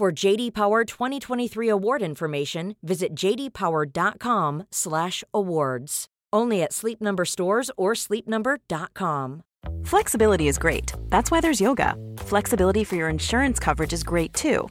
[0.00, 6.06] For JD Power 2023 award information, visit jdpower.com/awards.
[6.32, 9.42] Only at Sleep Number stores or sleepnumber.com.
[9.84, 10.94] Flexibility is great.
[11.10, 11.96] That's why there's yoga.
[12.16, 14.70] Flexibility for your insurance coverage is great too.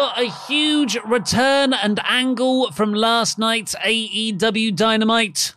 [0.00, 5.54] got a huge return and angle from last night's AEW Dynamite.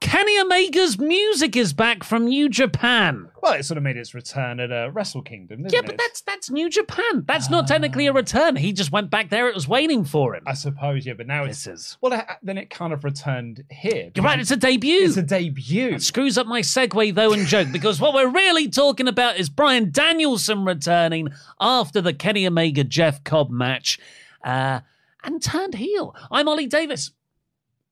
[0.00, 3.28] Kenny Omega's music is back from New Japan.
[3.46, 5.86] Well, it sort of made its return at uh, Wrestle Kingdom, didn't Yeah, it?
[5.86, 7.22] but that's that's New Japan.
[7.28, 8.56] That's not technically a return.
[8.56, 9.48] He just went back there.
[9.48, 10.42] It was waiting for him.
[10.48, 11.96] I suppose, yeah, but now it's.
[12.00, 14.10] Well, uh, then it kind of returned here.
[14.16, 14.40] You're right.
[14.40, 15.04] It's a debut.
[15.04, 15.92] It's a debut.
[15.92, 19.48] That screws up my segue though and joke because what we're really talking about is
[19.48, 21.28] Bryan Danielson returning
[21.60, 24.00] after the Kenny Omega Jeff Cobb match
[24.42, 24.80] uh,
[25.22, 26.16] and turned heel.
[26.32, 27.12] I'm Oli Davis.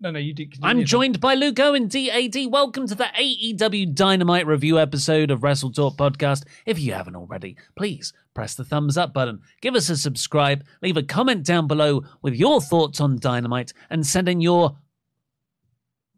[0.05, 0.47] No, no, you do.
[0.63, 2.37] I'm joined by Luke Owen, DAD.
[2.51, 6.45] Welcome to the AEW Dynamite review episode of WrestleTalk Podcast.
[6.67, 10.99] If you haven't already, please press the thumbs up button, give us a subscribe, leave
[10.99, 14.77] a comment down below with your thoughts on Dynamite, and send in your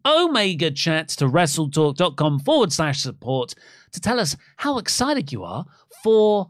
[0.05, 3.55] Omega chats to wrestletalk.com forward slash support
[3.93, 5.65] to tell us how excited you are
[6.03, 6.49] for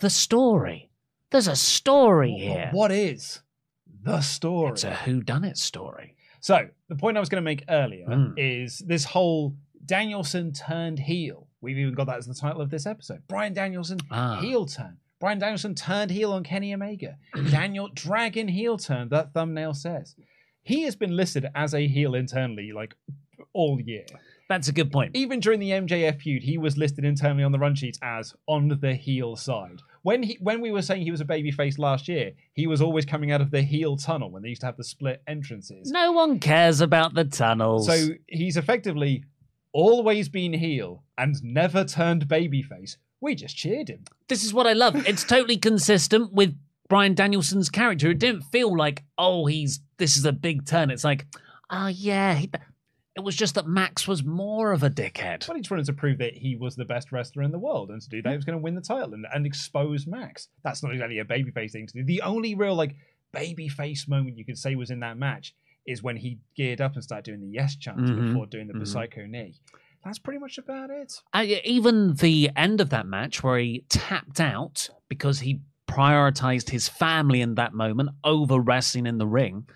[0.00, 0.90] the story.
[1.30, 2.70] There's a story here.
[2.72, 3.42] What is
[4.02, 4.72] the story?
[4.72, 6.16] It's a whodunit story.
[6.48, 8.32] So the point I was going to make earlier Mm.
[8.38, 9.54] is this whole
[9.84, 11.46] Danielson turned heel.
[11.60, 13.20] We've even got that as the title of this episode.
[13.28, 14.40] Bryan Danielson Ah.
[14.40, 14.96] heel turn.
[15.20, 17.18] Bryan Danielson turned heel on Kenny Omega.
[17.50, 19.10] Daniel Dragon heel turn.
[19.10, 20.16] That thumbnail says
[20.62, 22.94] he has been listed as a heel internally like
[23.52, 24.06] all year.
[24.48, 25.14] That's a good point.
[25.14, 28.78] Even during the MJF feud, he was listed internally on the run sheet as on
[28.80, 29.82] the heel side.
[30.02, 33.04] When he when we were saying he was a babyface last year, he was always
[33.04, 35.90] coming out of the heel tunnel when they used to have the split entrances.
[35.90, 37.86] No one cares about the tunnels.
[37.86, 39.24] So he's effectively
[39.72, 42.96] always been heel and never turned babyface.
[43.20, 44.04] We just cheered him.
[44.28, 44.96] this is what I love.
[45.06, 46.56] It's totally consistent with
[46.88, 48.10] Bryan Danielson's character.
[48.10, 50.90] It didn't feel like, oh, he's this is a big turn.
[50.90, 51.26] It's like,
[51.68, 52.34] oh yeah.
[52.34, 52.50] He,
[53.18, 55.46] it was just that Max was more of a dickhead.
[55.46, 57.90] But he just wanted to prove that he was the best wrestler in the world,
[57.90, 60.48] and to do that, he was going to win the title and, and expose Max.
[60.64, 62.04] That's not exactly a babyface thing to do.
[62.04, 62.94] The only real like
[63.36, 65.54] babyface moment you could say was in that match
[65.86, 68.26] is when he geared up and started doing the yes chant Mhm.
[68.28, 68.86] before doing the Mhm.
[68.86, 69.54] psycho knee.
[70.04, 71.12] That's pretty much about it.
[71.32, 76.88] Uh, even the end of that match where he tapped out because he prioritized his
[76.88, 79.66] family in that moment over wrestling in the ring.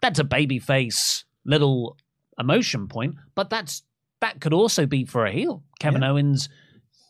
[0.00, 1.96] That's a babyface little
[2.38, 3.82] emotion point, but that's
[4.20, 5.62] that could also be for a heel.
[5.80, 6.10] Kevin Yeah.
[6.10, 6.48] Owens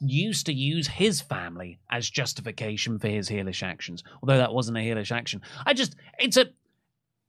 [0.00, 4.80] used to use his family as justification for his heelish actions, although that wasn't a
[4.80, 5.40] heelish action.
[5.64, 6.46] I just it's a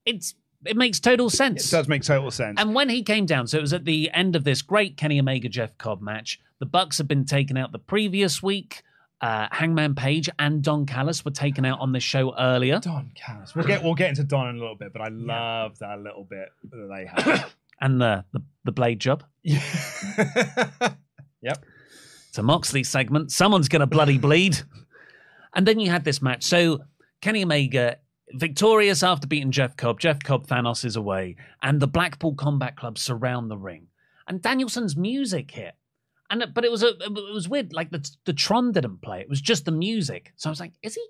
[0.04, 0.34] it's
[0.64, 1.68] it makes total sense.
[1.68, 2.58] It does make total sense.
[2.58, 5.20] And when he came down, so it was at the end of this great Kenny
[5.20, 6.40] Omega Jeff Cobb match.
[6.60, 8.82] The Bucks had been taken out the previous week.
[9.20, 12.78] Uh, Hangman Page and Don Callis were taken out on the show earlier.
[12.80, 13.54] Don Callis.
[13.54, 16.24] We'll get we'll get into Don in a little bit, but I love that little
[16.24, 17.54] bit that they have.
[17.80, 19.24] And the, the, the blade job.
[19.42, 19.62] yep.
[22.28, 23.30] It's a Moxley segment.
[23.30, 24.58] Someone's going to bloody bleed.
[25.54, 26.44] And then you had this match.
[26.44, 26.80] So
[27.20, 27.98] Kenny Omega
[28.32, 30.00] victorious after beating Jeff Cobb.
[30.00, 33.88] Jeff Cobb Thanos is away, and the Blackpool Combat Club surround the ring.
[34.26, 35.74] And Danielson's music hit.
[36.30, 37.72] And but it was a it was weird.
[37.72, 39.20] Like the the Tron didn't play.
[39.20, 40.32] It was just the music.
[40.36, 41.06] So I was like, is he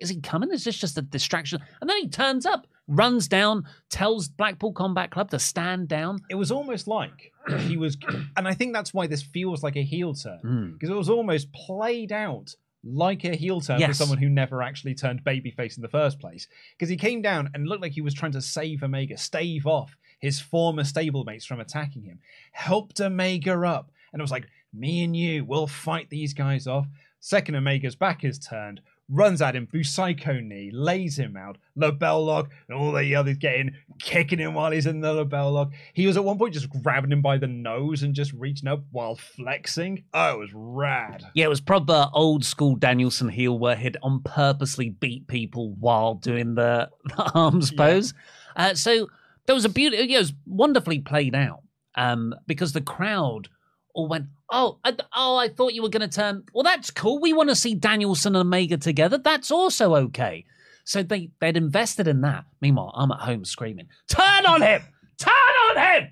[0.00, 0.50] is he coming?
[0.52, 1.60] Is this just a distraction?
[1.80, 6.18] And then he turns up, runs down, tells Blackpool Combat Club to stand down.
[6.30, 7.96] It was almost like he was,
[8.36, 10.72] and I think that's why this feels like a heel turn Mm.
[10.74, 12.54] because it was almost played out
[12.86, 16.46] like a heel turn for someone who never actually turned babyface in the first place.
[16.76, 19.96] Because he came down and looked like he was trying to save Omega, stave off
[20.18, 22.18] his former stablemates from attacking him,
[22.52, 26.86] helped Omega up, and it was like, me and you, we'll fight these guys off.
[27.20, 32.50] Second Omega's back is turned, runs at him, Psycho knee, lays him out, LeBell lock,
[32.68, 35.72] and all the others getting kicking him while he's in the LeBell lock.
[35.92, 38.82] He was at one point just grabbing him by the nose and just reaching up
[38.90, 40.04] while flexing.
[40.14, 41.24] Oh, it was rad.
[41.34, 46.14] Yeah, it was proper old school Danielson heel where he'd on purposely beat people while
[46.14, 47.76] doing the, the arms Yeah.
[47.76, 48.14] pose.
[48.56, 49.08] Uh, so
[49.46, 49.96] there was a beauty.
[49.98, 51.62] Yeah, it was wonderfully played out
[51.96, 53.48] um, because the crowd
[53.94, 56.44] all went, "Oh, I, oh, I thought you were going to turn.
[56.52, 57.20] Well, that's cool.
[57.20, 59.16] We want to see Danielson and Omega together.
[59.18, 60.44] That's also okay."
[60.84, 62.44] So they they'd invested in that.
[62.60, 64.82] Meanwhile, I'm at home screaming, "Turn on him!
[65.18, 65.32] Turn
[65.70, 66.10] on him!"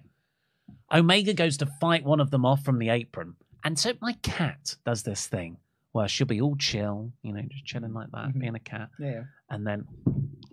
[0.92, 3.34] Omega goes to fight one of them off from the apron.
[3.64, 5.56] And so my cat does this thing
[5.92, 8.40] where she'll be all chill, you know, just chilling like that, Mhm.
[8.40, 9.24] being a cat, Yeah.
[9.50, 9.86] and then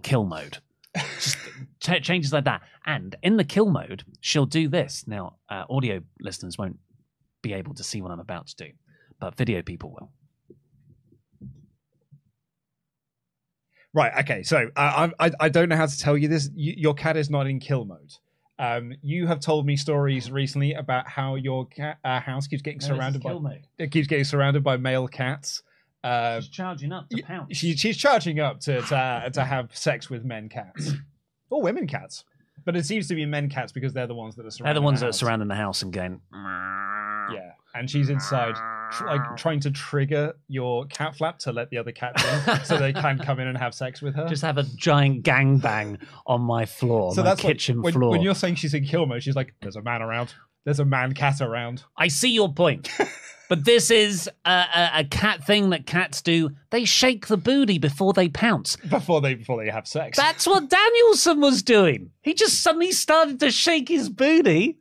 [0.04, 0.58] kill mode.
[0.96, 1.38] Just
[1.80, 2.62] ch- changes like that.
[2.86, 5.08] And in the kill mode, she'll do this.
[5.08, 6.80] Now, uh, audio listeners won't
[7.42, 8.72] be able to see what I'm about to do,
[9.20, 10.12] but video people will.
[13.94, 14.12] Right.
[14.20, 14.44] Okay.
[14.44, 16.50] So uh, I I I don't know how to tell you this.
[16.56, 18.14] You, your cat is not in kill mode.
[18.60, 22.82] Um, you have told me stories recently about how your cat uh, house keeps getting
[22.82, 23.66] surrounded by mode.
[23.78, 25.64] it keeps getting surrounded by male cats.
[26.04, 27.58] Uh, She's charging up to pounce.
[27.58, 30.92] she, she's charging up to to, uh, to have sex with men cats
[31.50, 32.26] or women cats,
[32.66, 34.76] but it seems to be men cats because they're the ones that are They're surrounding
[34.76, 35.20] the ones that are house.
[35.20, 36.22] surrounding the house and going,
[37.76, 38.56] and she's inside,
[38.92, 42.78] tr- like trying to trigger your cat flap to let the other cats in, so
[42.78, 44.28] they can come in and have sex with her.
[44.28, 48.12] just have a giant gangbang on my floor, so my that's kitchen when, floor.
[48.12, 50.34] when you're saying she's in kill mode, she's like, "There's a man around.
[50.66, 52.90] There's a man cat around." I see your point.
[53.50, 56.52] but this is a, a, a cat thing that cats do.
[56.70, 58.76] They shake the booty before they pounce.
[58.78, 60.18] Before they before they have sex.
[60.18, 62.12] That's what Danielson was doing.
[62.22, 64.79] He just suddenly started to shake his booty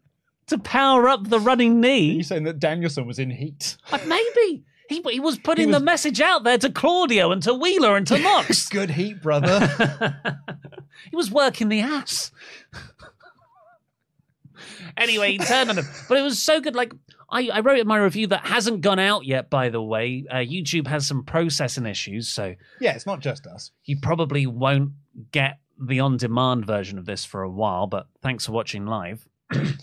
[0.48, 3.76] to power up the running Are you saying that Danielson was in heat?
[3.90, 7.42] But maybe he, he was putting He was- the message out there to Claudio and
[7.44, 8.68] to Wheeler and to Mox.
[8.70, 10.38] Good heat, brother.
[11.10, 12.30] he was working the ass.
[14.96, 15.86] anyway, he turned on him.
[16.08, 16.74] But it was so good.
[16.74, 16.92] Like,
[17.30, 20.24] I, I wrote in my review that hasn't gone out yet, by the way.
[20.30, 23.70] Uh, YouTube has some processing issues, so yeah, it's not just us.
[23.84, 24.92] you probably won't
[25.32, 27.86] get the on demand version of this for a while.
[27.86, 29.26] But thanks for watching live.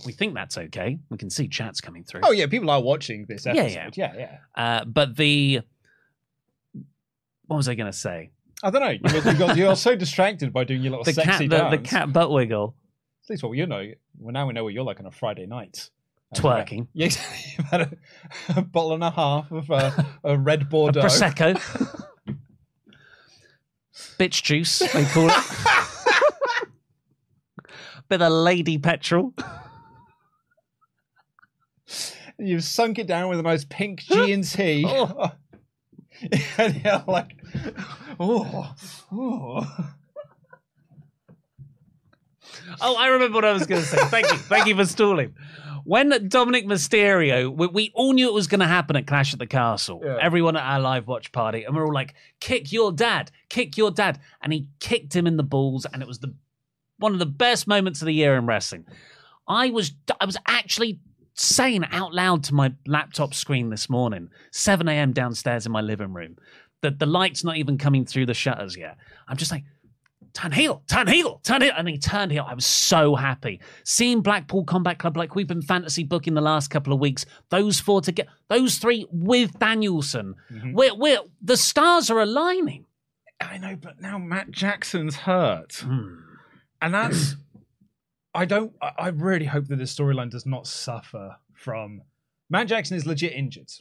[0.06, 1.00] We think that's okay.
[1.09, 2.21] We can see chats coming through.
[2.23, 3.95] Oh yeah, people are watching this episode.
[3.97, 4.12] yeah.
[4.13, 4.38] Yeah, yeah.
[4.81, 5.62] Uh, but the.
[7.47, 8.31] What was I going to say?
[8.63, 8.89] I don't know.
[8.89, 11.71] You, you got, you're so distracted by doing your little The cat, sexy the, dance.
[11.71, 12.75] the cat butt wiggle.
[13.25, 13.85] At least what you know.
[14.17, 15.89] Well, now we know what you're like on a Friday night.
[16.33, 16.88] Uh, Twerking.
[16.94, 17.91] Yeah, you've had a,
[18.57, 19.91] a bottle and a half of uh,
[20.23, 21.01] a red A Bordeaux.
[21.01, 21.59] prosecco.
[24.19, 25.35] Bitch juice, they call it.
[28.07, 29.34] Bit of lady petrol.
[32.38, 34.86] You've sunk it down with a nice pink G and T.
[34.88, 35.31] Oh.
[36.57, 37.36] and you're like,
[38.19, 38.74] oh,
[39.12, 39.94] oh.
[42.81, 43.98] Oh, I remember what I was going to say.
[44.06, 44.38] Thank you.
[44.38, 45.34] Thank you for stalling.
[45.84, 49.39] When Dominik Mysterio, we, we all knew it was going to happen at Clash at
[49.39, 50.01] the Castle.
[50.03, 50.18] Yeah.
[50.20, 53.29] Everyone at our live watch party, and we're all like, "Kick your dad!
[53.50, 56.34] Kick your dad!" And he kicked him in the balls, and it was the
[56.98, 58.86] one of the best moments of the year in wrestling.
[59.48, 61.00] I was I was actually
[61.34, 65.12] saying out loud to my laptop screen this morning, 7 a.m.
[65.12, 66.38] downstairs in my living room,
[66.82, 68.98] that the light's not even coming through the shutters yet.
[69.28, 69.66] I'm just like,
[70.34, 71.74] turn heel, turn heel, turn heel.
[71.78, 72.46] And he turned heel.
[72.48, 73.60] I was so happy.
[73.84, 77.82] Seeing Blackpool Combat Club like we've been fantasy booking the last couple of weeks, those
[77.82, 80.36] four together, those three with Danielson.
[80.50, 80.74] Mhm.
[80.74, 82.86] We're, we're the stars are aligning.
[83.42, 85.75] I know, but now Matt Jackson's hurt.
[85.84, 86.22] Hmm.
[86.86, 87.36] And that's
[88.34, 92.01] I don't I really hope that this storyline does not suffer from
[92.50, 93.72] Matt Jackson is legit injured.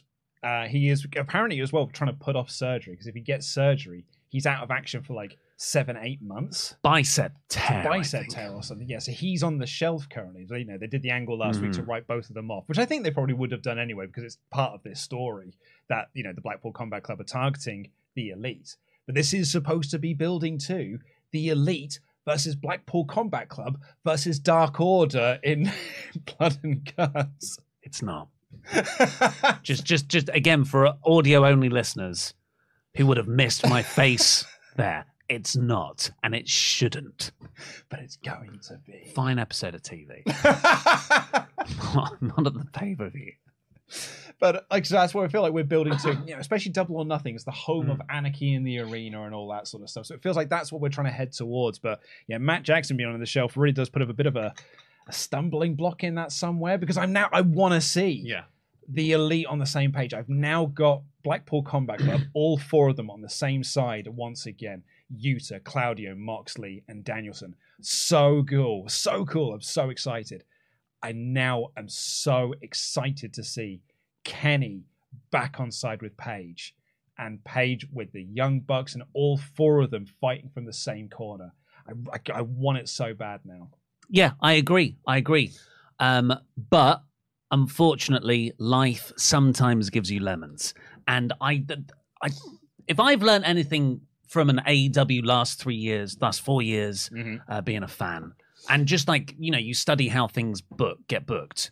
[0.43, 3.47] Uh, he is apparently as well trying to put off surgery because if he gets
[3.47, 6.75] surgery, he's out of action for like seven, eight months.
[6.83, 7.83] Bicep tear.
[7.83, 8.87] Bicep tear or something.
[8.89, 10.45] Yeah, so he's on the shelf currently.
[10.49, 11.87] You know, they did the angle last week to Mhm.
[11.87, 14.23] write both of them off, which I think they probably would have done anyway because
[14.23, 15.53] it's part of this story
[15.89, 18.77] that you know the Blackpool Combat Club are targeting the elite.
[19.05, 20.99] But this is supposed to be building to
[21.31, 25.71] the elite versus Blackpool Combat Club versus Dark Order in
[26.37, 27.59] Blood and Guts.
[27.83, 28.29] It's not.
[29.63, 32.33] Just, just, just again for audio only listeners
[32.95, 34.43] who would have missed my face
[34.75, 35.05] there.
[35.29, 37.31] It's not, and it shouldn't.
[37.89, 39.11] but it's going to be.
[39.13, 40.23] Fine episode of TV.
[42.21, 43.33] not at the pay per view.
[44.39, 46.97] But like so that's what I feel like we're building to, you know, especially Double
[46.97, 47.35] or Nothing.
[47.35, 47.91] It's the home Mm.
[47.91, 50.05] of anarchy in the arena and all that sort of stuff.
[50.05, 51.79] So it feels like that's what we're trying to head towards.
[51.79, 54.35] But yeah, Matt Jackson being on the shelf really does put up a bit of
[54.35, 54.53] a,
[55.07, 58.43] a stumbling block in that somewhere because I'm now I want to see yeah.
[58.89, 60.13] the elite on the same page.
[60.13, 64.45] I've now got Blackpool Combat Club, all four of them on the same side once
[64.45, 64.83] again.
[65.15, 67.55] Yuta, Claudio, Moxley, and Danielson.
[67.81, 68.89] So cool.
[68.89, 69.53] So cool.
[69.53, 70.43] I'm so excited.
[71.03, 73.81] I now am so excited to see
[74.25, 74.83] Kenny
[75.31, 76.75] back on side with Page
[77.17, 81.07] and Page with the Young Bucks and all four of them fighting from the same
[81.07, 81.53] corner.
[81.87, 83.69] I, I, I want it so bad now.
[84.09, 84.97] Yeah, I agree.
[85.07, 85.53] I agree.
[85.99, 86.33] Um,
[86.69, 87.03] but
[87.51, 90.73] unfortunately, life sometimes gives you lemons.
[91.07, 91.63] And I,
[92.21, 92.29] I,
[92.87, 97.09] if I've learned anything from an AEW last three years, last four years,
[97.47, 98.33] uh, being a fan,
[98.69, 101.71] and just like you know, you study how things book get booked,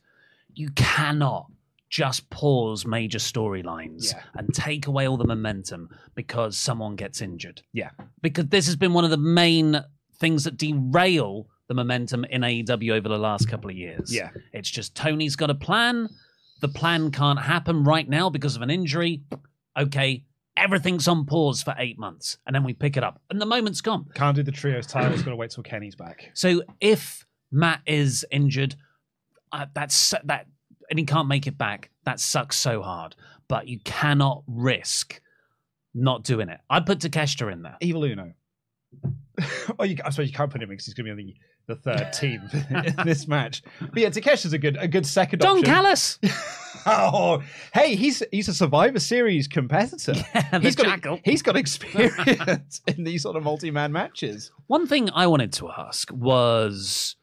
[0.53, 1.47] you cannot
[1.93, 4.23] just pause major storylines Yeah.
[4.33, 7.91] and take away all the momentum because someone gets injured Yeah.
[8.19, 9.79] because this has been one of the main
[10.15, 14.11] things that derail the momentum in AEW over the last couple of years.
[14.11, 14.31] Yeah.
[14.53, 16.09] It's just Tony's got a plan.
[16.61, 19.21] The plan can't happen right now because of an injury.
[19.77, 20.23] Okay,
[20.57, 23.81] everything's on pause for eight months, and then we pick it up, and the moment's
[23.81, 24.05] gone.
[24.15, 25.13] Can't do the trios title.
[25.13, 26.31] It's got to wait till Kenny's back.
[26.33, 28.75] So if Matt is injured,
[29.51, 30.47] uh, that's that,
[30.89, 31.89] and he can't make it back.
[32.05, 33.15] That sucks so hard.
[33.47, 35.21] But you cannot risk
[35.93, 36.59] not doing it.
[36.69, 37.77] I'd put Takeshita in there.
[37.81, 38.33] Evil Uno.
[39.79, 41.35] oh, you, I suppose you can't put him in because he's going to be on
[41.67, 43.63] the, the third team in this match.
[43.79, 45.65] But yeah, Takesha's a good a good second Don option.
[45.65, 46.19] Callis.
[46.85, 47.41] oh,
[47.73, 50.13] hey, he's he's a Survivor Series competitor.
[50.13, 51.19] the he's got Jackal.
[51.23, 54.51] he's got experience in these sort of multi man matches.
[54.67, 57.15] One thing I wanted to ask was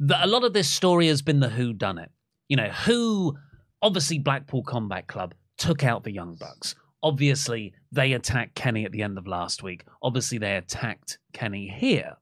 [0.00, 2.10] that a lot of this story has been the who done it.
[2.52, 3.38] You know, who
[3.80, 6.74] obviously Blackpool Combat Club took out the Young Bucks.
[7.02, 9.86] Obviously, they attacked Kenny at the end of last week.
[10.02, 12.18] Obviously, they attacked Kenny here.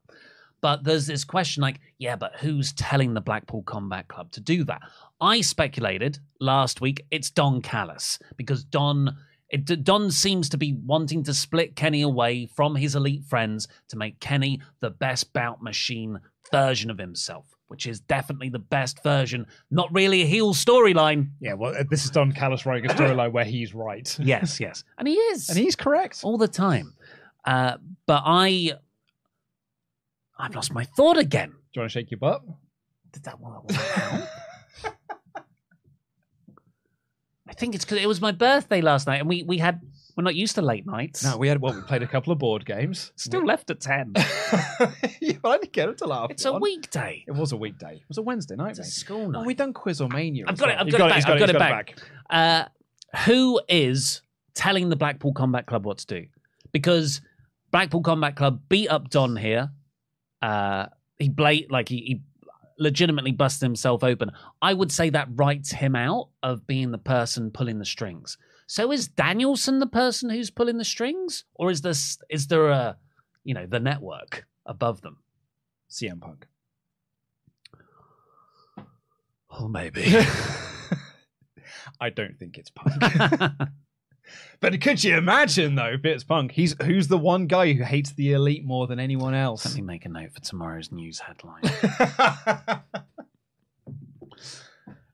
[0.61, 4.63] But there's this question like, yeah, but who's telling the Blackpool Combat Club to do
[4.63, 4.79] that?
[5.19, 9.17] I speculated last week it's Don Callis because Don
[9.49, 13.97] it, Don seems to be wanting to split Kenny away from his elite friends to
[13.97, 16.21] make Kenny the best bout machine
[16.53, 19.45] version of himself, which is definitely the best version.
[19.71, 21.29] Not really a heel storyline.
[21.39, 24.13] Yeah, well, uh, this is Don Callis writing a storyline where he's right.
[24.19, 26.19] Yes, yes, and he is, And he's correct.
[26.23, 26.93] all the time.
[27.45, 28.73] Uh, but I,
[30.37, 31.51] I've lost my thought again.
[31.51, 32.41] Do you want to shake your butt?
[33.13, 33.71] Did that help?
[37.47, 39.79] I think it's because it was my birthday last night, and we we had
[40.15, 41.23] we're not used to late nights.
[41.23, 43.11] No, we had well, we played a couple of board games.
[43.15, 44.13] still left at ten.
[45.19, 46.33] yeah, but I didn't get it till after.
[46.33, 46.61] it's a one.
[46.61, 47.23] weekday.
[47.27, 47.95] It was a weekday.
[47.95, 48.71] It was a Wednesday night.
[48.71, 48.91] It's a mate.
[48.91, 50.45] school Oh, we done Quiz or Mania.
[50.47, 50.77] I've got it.
[50.79, 51.97] I've You've got it back, I've got it back.
[52.29, 52.65] Uh,
[53.25, 54.21] who is
[54.53, 56.25] telling the Blackpool Combat Club what to do?
[56.71, 57.21] Because
[57.71, 59.71] Blackpool Combat Club beat up Don here.
[60.41, 60.87] Uh,
[61.19, 62.21] he blate like he, he
[62.79, 64.31] legitimately busted himself open.
[64.61, 68.37] I would say that writes him out of being the person pulling the strings.
[68.71, 72.95] So is Danielson the person who's pulling the strings, or is this is there a
[73.43, 75.17] you know the network above them?
[75.89, 76.47] CM Punk.
[79.49, 80.05] Oh, maybe.
[81.99, 82.95] I don't think it's Punk.
[84.61, 86.53] but could you imagine though if it's Punk?
[86.53, 89.65] He's who's the one guy who hates the elite more than anyone else.
[89.65, 91.63] Let me make a note for tomorrow's news headline.
[91.85, 92.85] but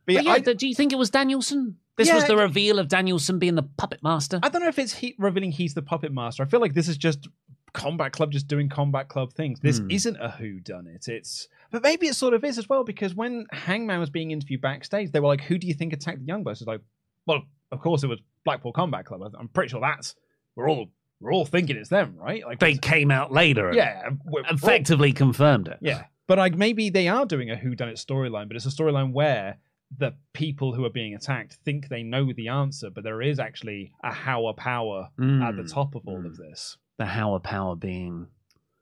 [0.06, 1.78] But yeah, yeah, I, do you think it was Danielson?
[1.98, 4.40] This was the reveal of Danielson being the puppet master.
[4.44, 6.44] I don't know if it's he revealing he's the puppet master.
[6.44, 7.28] I feel like this is just
[7.74, 9.60] Combat Club just doing Combat Club things.
[9.60, 9.92] This Hmm.
[9.92, 11.08] isn't a who done it.
[11.08, 14.62] It's but maybe it sort of is as well because when Hangman was being interviewed
[14.62, 16.82] backstage, they were like, "Who do you think attacked the Young Bucks?" It's like,
[17.26, 19.22] well, of course it was Blackpool Combat Club.
[19.38, 20.16] I'm pretty sure that's
[20.56, 20.90] we're all
[21.20, 22.46] we're all thinking it's them, right?
[22.46, 23.68] Like, They came out later.
[23.70, 25.80] and yeah, we're- we're all- effectively confirmed it.
[25.82, 26.06] yeah.
[26.28, 29.14] But like maybe they are doing a who done it storyline, but it's a storyline
[29.14, 29.58] where
[29.96, 33.94] the people who are being attacked think they know the answer, but there is actually
[34.04, 35.72] a Howard power at the Mm.
[35.74, 36.26] top of all Mm.
[36.26, 36.78] of this.
[36.98, 38.28] The Howard Power being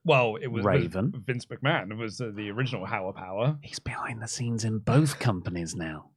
[0.04, 1.12] Well, it was Raven.
[1.26, 3.58] Vince McMahon was uh, the original Howard Power.
[3.62, 6.12] he's behind the scenes in both companies now.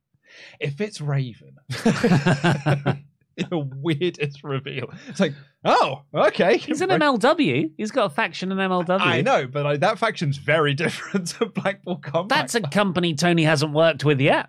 [0.61, 1.57] If it's Raven,
[3.51, 4.91] the weirdest reveal.
[5.09, 6.57] It's like, oh, okay.
[6.59, 7.71] He's in MLW.
[7.77, 9.01] He's got a faction in MLW.
[9.01, 12.29] I know, but like, that faction's very different to Blackpool Combat.
[12.39, 14.49] That's a company Tony hasn't worked with yet.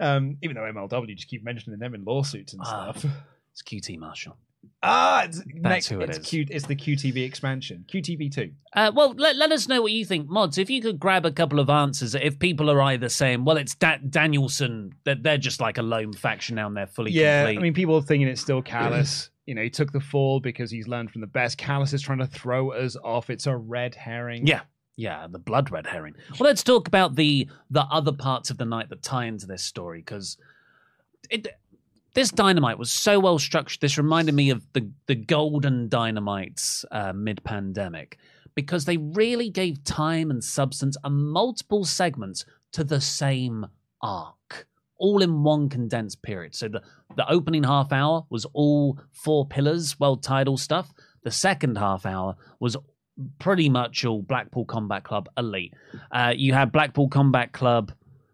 [0.00, 2.92] um, even though MLW just keep mentioning them in lawsuits and Ah.
[2.92, 3.04] stuff.
[3.52, 4.36] It's QT Marshall.
[4.82, 6.26] Ah, it's, That's next, who it it's is.
[6.26, 8.52] Q, it's the QTV expansion, QTV two.
[8.74, 10.58] Uh, well, let, let us know what you think, mods.
[10.58, 13.74] If you could grab a couple of answers, if people are either saying, "Well, it's
[13.74, 17.58] da- Danielson," that they're just like a lone faction now and they're fully Yeah, complete.
[17.58, 19.30] I mean, people are thinking it's still Callis.
[19.46, 21.56] you know, he took the fall because he's learned from the best.
[21.58, 23.30] Callis is trying to throw us off.
[23.30, 24.46] It's a red herring.
[24.46, 24.60] Yeah,
[24.96, 26.14] yeah, the blood red herring.
[26.38, 29.62] Well, let's talk about the the other parts of the night that tie into this
[29.62, 30.36] story because
[31.30, 31.46] it
[32.14, 33.80] this dynamite was so well structured.
[33.80, 38.18] This reminded me of the the golden dynamites uh, mid pandemic
[38.54, 43.66] because they really gave time and substance and multiple segments to the same
[44.00, 44.66] arc.
[44.98, 46.54] All in one condensed period.
[46.54, 46.82] So the,
[47.16, 50.92] the opening half hour was all four pillars, world title stuff.
[51.24, 52.76] The second half hour was
[53.38, 55.74] pretty much all Blackpool Combat Club Elite.
[56.12, 57.92] Uh, you had Blackpool Combat Club.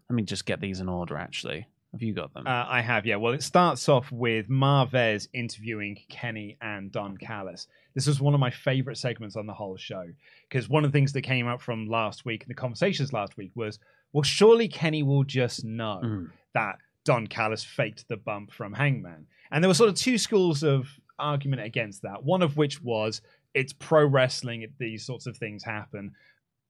[0.09, 1.17] Let me just get these in order.
[1.17, 2.47] Actually, have you got them?
[2.47, 3.17] Uh, I have, yeah.
[3.17, 7.67] Well, it starts off with Marvez interviewing Kenny and Don Callis.
[7.95, 10.05] This was one of my favorite segments on the whole show
[10.49, 13.35] because one of the things that came out from last week, and the conversations last
[13.37, 13.79] week, was
[14.13, 16.29] well, surely Kenny will just know Mm.
[16.53, 19.25] that Don Callis faked the bump from Hangman.
[19.51, 20.87] And there were sort of two schools of
[21.19, 22.23] argument against that.
[22.23, 23.21] One of which was
[23.53, 26.11] it's pro wrestling, these sorts of things happen.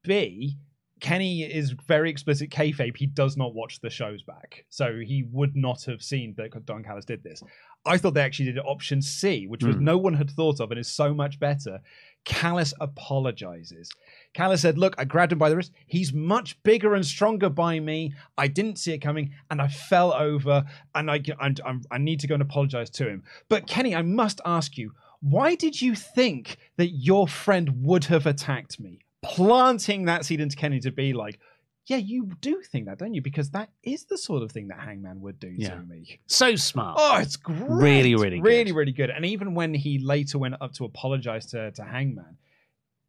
[0.04, 0.58] B,
[1.02, 2.96] Kenny is very explicit kayfabe.
[2.96, 6.84] He does not watch the shows back, so he would not have seen that Don
[6.84, 7.44] Callis did this.
[7.86, 9.82] I thought they actually did option C, which was Mm.
[9.82, 11.82] no one had thought of and is so much better.
[12.24, 13.90] Callis apologizes.
[14.34, 15.72] Callis said, "Look, I grabbed him by the wrist.
[15.88, 18.14] He's much bigger and stronger by me.
[18.38, 20.64] I didn't see it coming, and I fell over.
[20.94, 23.24] And I, I, I'm- I need to go and apologize to him.
[23.50, 28.26] But Kenny, I must ask you, why did you think that your friend would have
[28.28, 29.00] attacked me?
[29.24, 31.40] Planting that seed into Kenny to be like,
[31.88, 33.22] yeah, you do think that, don't you?
[33.22, 35.76] Because that is the sort of thing that Hangman would do Yeah.
[35.76, 36.20] to me.
[36.28, 36.98] so smart.
[37.00, 37.60] Oh, it's great.
[37.70, 38.46] Really, really good.
[38.48, 39.10] Really, really good.
[39.10, 42.38] And even when he later went up to apologize to, to Hangman,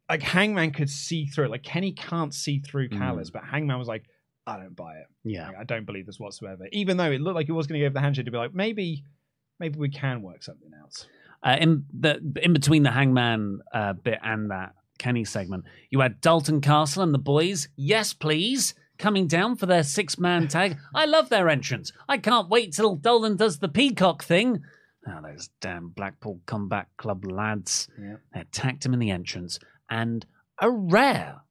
[0.09, 1.51] like Hangman could see through it.
[1.51, 2.97] Like Kenny can't see through Mm.
[2.97, 4.03] Callis, but Hangman was like,
[4.45, 5.07] I don't buy it.
[5.23, 5.47] yeah.
[5.47, 6.67] Like, I don't believe this whatsoever.
[6.73, 8.53] Even though it looked like he was going to give the handshake to be like,
[8.53, 9.03] maybe,
[9.59, 11.07] maybe we can work something out.
[11.41, 16.21] Uh, in the in between the Hangman uh, bit and that Kenny segment, you had
[16.21, 17.67] Dalton Castle and the boys.
[17.75, 18.73] Yes, please.
[18.97, 20.77] Coming down for their six man tag.
[20.95, 21.91] I love their entrance.
[22.07, 24.63] I can't wait till Dalton does the peacock thing.
[25.05, 27.89] Oh, those damn Blackpool Combat Club lads.
[28.01, 28.15] Yeah.
[28.33, 30.25] They attacked him in the entrance and
[30.61, 31.41] a rare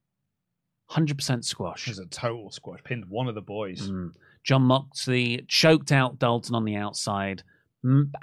[0.89, 1.87] 100% squash.
[1.87, 2.79] It was a total squash.
[2.83, 3.87] Pinned one of the boys.
[3.87, 4.13] Mm.
[4.43, 7.43] Jon Moxley choked out Dalton on the outside.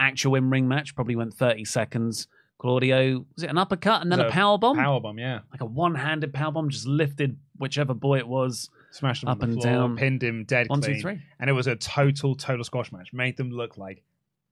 [0.00, 2.26] Actual in ring match probably went 30 seconds.
[2.60, 4.76] Claudio, was it an uppercut and then a power bomb?
[4.76, 5.18] power bomb?
[5.18, 5.40] Yeah.
[5.50, 8.68] Like a one handed power bomb, just lifted whichever boy it was.
[8.90, 9.96] Smashed him Up and floor, down.
[9.96, 11.00] pinned him dead One, two, clean.
[11.00, 11.22] three.
[11.38, 13.12] And it was a total, total squash match.
[13.14, 14.02] Made them look like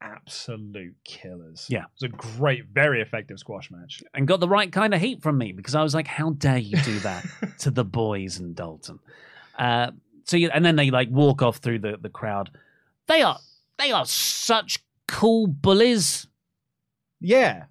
[0.01, 1.66] absolute killers.
[1.68, 1.81] Yeah.
[1.83, 4.03] It was a great, very effective squash match.
[4.14, 6.57] And got the right kind of heat from me because I was like, how dare
[6.59, 7.27] you do that
[7.59, 9.01] to the boys and Dalton?
[9.59, 9.90] Uh,
[10.25, 12.51] so you, and then they like walk off through the, the crowd.
[13.07, 13.38] They are
[13.79, 16.27] they are such cool bullies.
[17.21, 17.64] Yeah.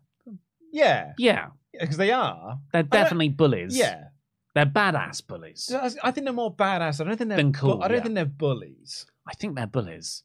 [0.77, 1.13] Yeah.
[1.17, 1.47] Yeah,
[1.79, 2.59] Because they are.
[2.71, 3.75] they're definitely bullies.
[3.77, 4.05] Yeah.
[4.53, 5.71] They're badass bullies.
[6.03, 6.99] I think they're more badass.
[7.01, 8.03] I don't think they're Than bu- cool, I don't yeah.
[8.03, 9.05] think they're bullies.
[9.27, 10.23] I think they're bullies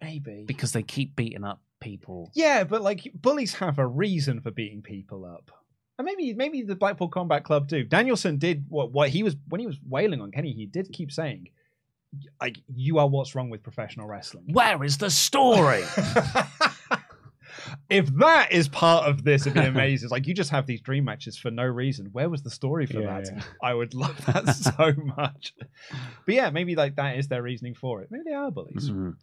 [0.00, 0.44] Maybe.
[0.46, 2.30] because they keep beating up people.
[2.34, 5.50] Yeah, but like bullies have a reason for beating people up.
[5.98, 7.84] And maybe maybe the Blackpool Combat Club do.
[7.84, 11.12] Danielson did what what he was when he was wailing on Kenny, he did keep
[11.12, 11.48] saying
[12.40, 14.44] like you are what's wrong with professional wrestling.
[14.52, 15.84] Where is the story?
[17.90, 20.06] if that is part of this, it'd be amazing.
[20.06, 22.06] It's like you just have these dream matches for no reason.
[22.12, 23.32] Where was the story for Yeah, that?
[23.34, 23.42] yeah.
[23.62, 25.54] I would love that so much.
[26.26, 28.08] But yeah, maybe like that is their reasoning for it.
[28.10, 28.90] Maybe they are bullies.
[28.90, 29.16] Mhm.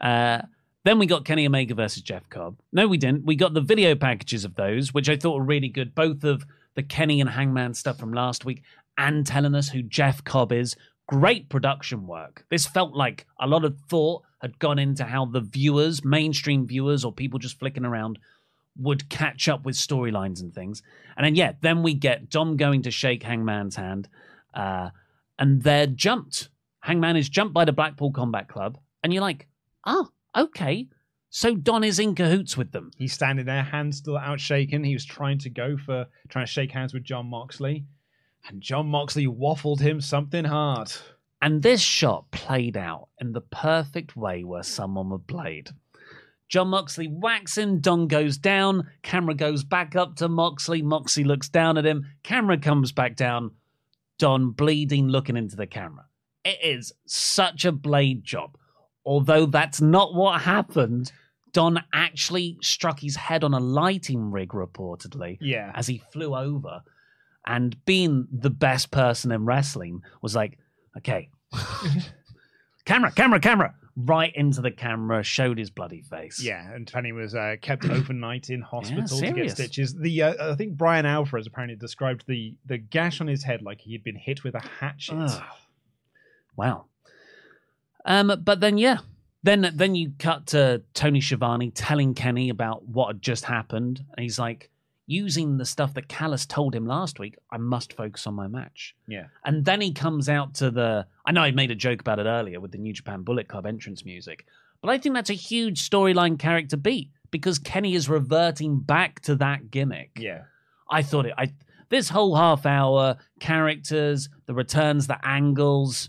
[0.00, 0.42] Uh,
[0.84, 2.56] then we got Kenny Omega versus Jeff Cobb.
[2.72, 3.24] No, we didn't.
[3.24, 5.94] We got the video packages of those, which I thought were really good.
[5.94, 8.62] Both of the Kenny and Hangman stuff from last week
[8.98, 10.74] and telling us who Jeff Cobb is.
[11.08, 12.44] Great production work.
[12.50, 17.04] This felt like a lot of thought had gone into how the viewers, mainstream viewers,
[17.04, 18.18] or people just flicking around,
[18.76, 20.82] would catch up with storylines and things.
[21.16, 24.08] And then, yeah, then we get Don going to shake Hangman's hand,
[24.52, 24.90] uh,
[25.38, 26.48] and they're jumped.
[26.80, 29.46] Hangman is jumped by the Blackpool Combat Club, and you're like,
[29.86, 30.88] oh, okay.
[31.30, 32.90] So Don is in cahoots with them.
[32.98, 34.84] He's standing there, hands still out shaking.
[34.84, 37.84] He was trying to go for trying to shake hands with Jon Moxley.
[38.48, 40.92] And Jon Moxley waffled him something hard.
[41.42, 45.70] And this shot played out in the perfect way where someone would played.
[46.48, 51.48] Jon Moxley whacks him, Don goes down, camera goes back up to Moxley, Moxley looks
[51.48, 53.50] down at him, camera comes back down,
[54.18, 56.04] Don bleeding, looking into the camera.
[56.44, 58.56] It is such a blade job.
[59.04, 61.10] Although that's not what happened,
[61.52, 65.72] Don actually struck his head on a lighting rig, reportedly, Yeah.
[65.74, 66.82] as he flew over.
[67.46, 70.58] And being the best person in wrestling was like,
[70.96, 71.30] okay,
[72.84, 76.42] camera, camera, camera, right into the camera, showed his bloody face.
[76.42, 79.52] Yeah, and Penny was uh, kept overnight in hospital to get serious.
[79.52, 79.94] stitches.
[79.94, 83.80] The uh, I think Bryan Alvarez apparently described the the gash on his head like
[83.80, 85.16] he had been hit with a hatchet.
[85.16, 85.42] Ugh.
[86.56, 86.84] Wow.
[88.04, 88.98] Um, but then yeah,
[89.42, 94.22] then then you cut to Tony Schiavone telling Kenny about what had just happened, and
[94.22, 94.70] he's like,
[95.12, 98.94] using the stuff that Callis told him last week, I must focus on my match.
[99.06, 99.26] Yeah.
[99.44, 101.06] And then he comes out to the.
[101.26, 103.66] I know I made a joke about it earlier with the New Japan Bullet Club
[103.66, 104.46] entrance music,
[104.80, 109.36] but I think that's a huge storyline character beat because Kenny is reverting back to
[109.36, 110.10] that gimmick.
[110.16, 110.42] Yeah.
[110.90, 111.34] I thought it.
[111.36, 111.52] I
[111.88, 116.08] this whole half hour characters, the returns, the angles.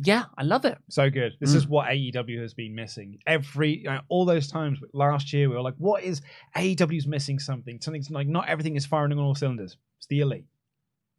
[0.00, 0.78] Yeah, I love it.
[0.88, 1.32] So good.
[1.40, 1.56] This Mm.
[1.56, 3.18] is what AEW has been missing.
[3.26, 6.22] Every uh, all those times last year, we were like, "What is
[6.56, 7.38] AEW's missing?
[7.40, 7.80] Something?
[7.80, 10.44] Something's like not everything is firing on all cylinders." It's the elite.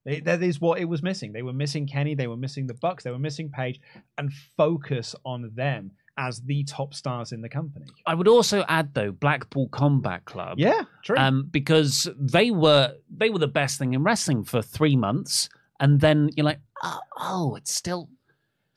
[0.06, 1.34] It- that is what it was missing.
[1.34, 2.16] They were missing Kenny.
[2.16, 3.04] They were missing the Bucks.
[3.04, 3.82] They were missing Page,
[4.18, 7.86] and focus on them as the top stars in the company.
[8.06, 10.58] I would also add though Blackpool Combat Club.
[10.58, 11.18] Yeah, true.
[11.18, 15.50] Um, because they were they were the best thing in wrestling for three months,
[15.82, 18.10] and then you're like, oh, oh it's still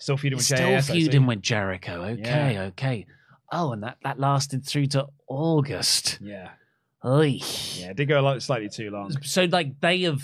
[0.02, 2.02] still feuding with still JAS, feuding with Jericho.
[2.02, 2.62] Okay, Yeah.
[2.64, 3.06] okay.
[3.50, 6.18] Oh, and that that lasted through to August.
[6.20, 6.50] Yeah,
[7.04, 7.38] Oy.
[7.74, 7.90] yeah.
[7.90, 9.10] It did go a lot, slightly too long.
[9.22, 10.22] So like they have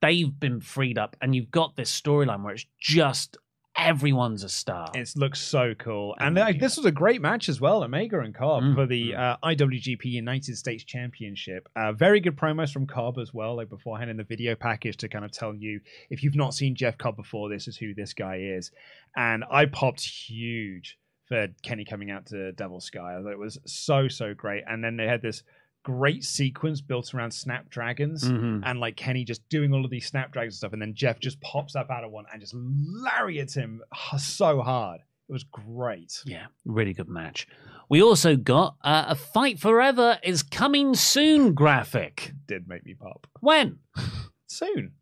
[0.00, 3.36] they've been freed up, and you've got this storyline where it's just
[3.76, 4.90] everyone's a star.
[4.94, 7.82] It looks so cool, and uh, this was a great match as well.
[7.82, 9.18] Omega and Cobb Mm, for the mm.
[9.18, 11.68] uh, IWGP United States Championship.
[11.76, 15.08] Uh, very good promos from Cobb as well, like beforehand in the video package to
[15.08, 18.12] kind of tell you if you've not seen Jeff Cobb before, this is who this
[18.12, 18.70] guy is.
[19.16, 23.16] And I popped huge for Kenny coming out to Devil Sky.
[23.18, 24.64] I thought it was so so great.
[24.66, 25.42] And then they had this
[25.84, 28.62] great sequence built around Snapdragons Mhm.
[28.64, 31.40] and like Kenny just doing all of these snapdragons and stuff, and then Jeff just
[31.40, 33.82] pops up out of one and just lariats him
[34.18, 35.00] so hard.
[35.28, 36.20] It was great.
[36.26, 37.46] Yeah, really good match.
[37.88, 42.32] We also got uh, a Fight Forever is coming soon graphic.
[42.46, 43.78] Did make me pop When?
[44.48, 44.92] soon.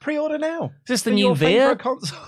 [0.00, 0.66] Pre-order now.
[0.84, 2.18] Is this the new favorite console.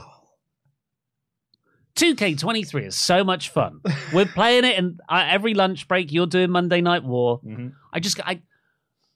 [1.97, 3.81] 2K23 is so much fun.
[4.13, 7.41] We're playing it, and uh, every lunch break you're doing Monday Night War.
[7.41, 7.73] Mhm.
[7.93, 8.41] I just, I,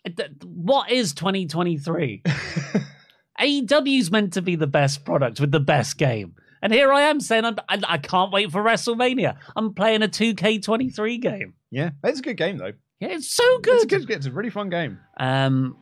[0.07, 0.15] I-
[0.45, 2.23] what is 2023?
[3.41, 6.35] AEW's meant to be the best product with the best game.
[6.61, 9.37] And here I am saying I'm, I, I can't wait for WrestleMania.
[9.55, 11.55] I'm playing a 2K23 game.
[11.71, 12.73] yeah, it's a good game though.
[13.01, 14.07] Yeah, it's so It's good.
[14.09, 14.11] good.
[14.17, 14.99] It's a really fun game.
[15.19, 15.77] Um,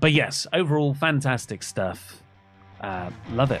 [0.00, 2.22] but yes, overall, fantastic stuff.
[2.80, 3.60] Uh, love it.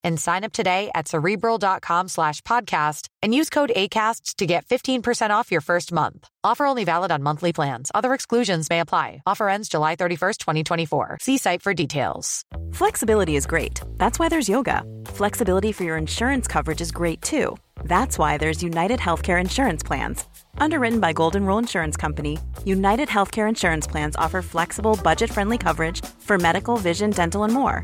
[0.03, 5.29] and sign up today at cerebral.com slash podcast and use code ACAST to get 15%
[5.31, 6.27] off your first month.
[6.43, 7.91] Offer only valid on monthly plans.
[7.93, 9.21] Other exclusions may apply.
[9.25, 11.17] Offer ends July 31st, 2024.
[11.21, 12.43] See site for details.
[12.73, 13.81] Flexibility is great.
[13.97, 14.83] That's why there's yoga.
[15.05, 17.57] Flexibility for your insurance coverage is great too.
[17.83, 20.25] That's why there's United Healthcare Insurance Plans.
[20.57, 26.03] Underwritten by Golden Rule Insurance Company, United Healthcare Insurance Plans offer flexible, budget friendly coverage
[26.19, 27.83] for medical, vision, dental, and more.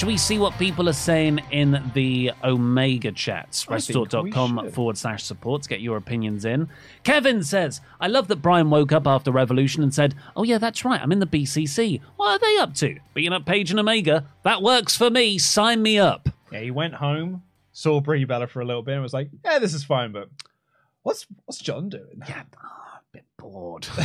[0.00, 3.66] Should we see what people are saying in the Omega chats?
[3.68, 6.70] I think we wrestletalk.com forward slash support to get your opinions in.
[7.04, 10.86] Kevin says, I love that Bryan woke up after Revolution and said, Oh, yeah, that's
[10.86, 12.00] right, I'm in the BCC.
[12.16, 12.98] What are they up to?
[13.12, 14.24] Being up Page and Omega?
[14.42, 15.36] That works for me.
[15.36, 16.30] Sign me up.
[16.50, 19.58] Yeah, he went home, saw Brie Bella for a little bit, and was like, "Yeah,
[19.58, 20.30] this is fine, but
[21.02, 23.86] what's what's John doing?" Yeah, oh, a bit bored.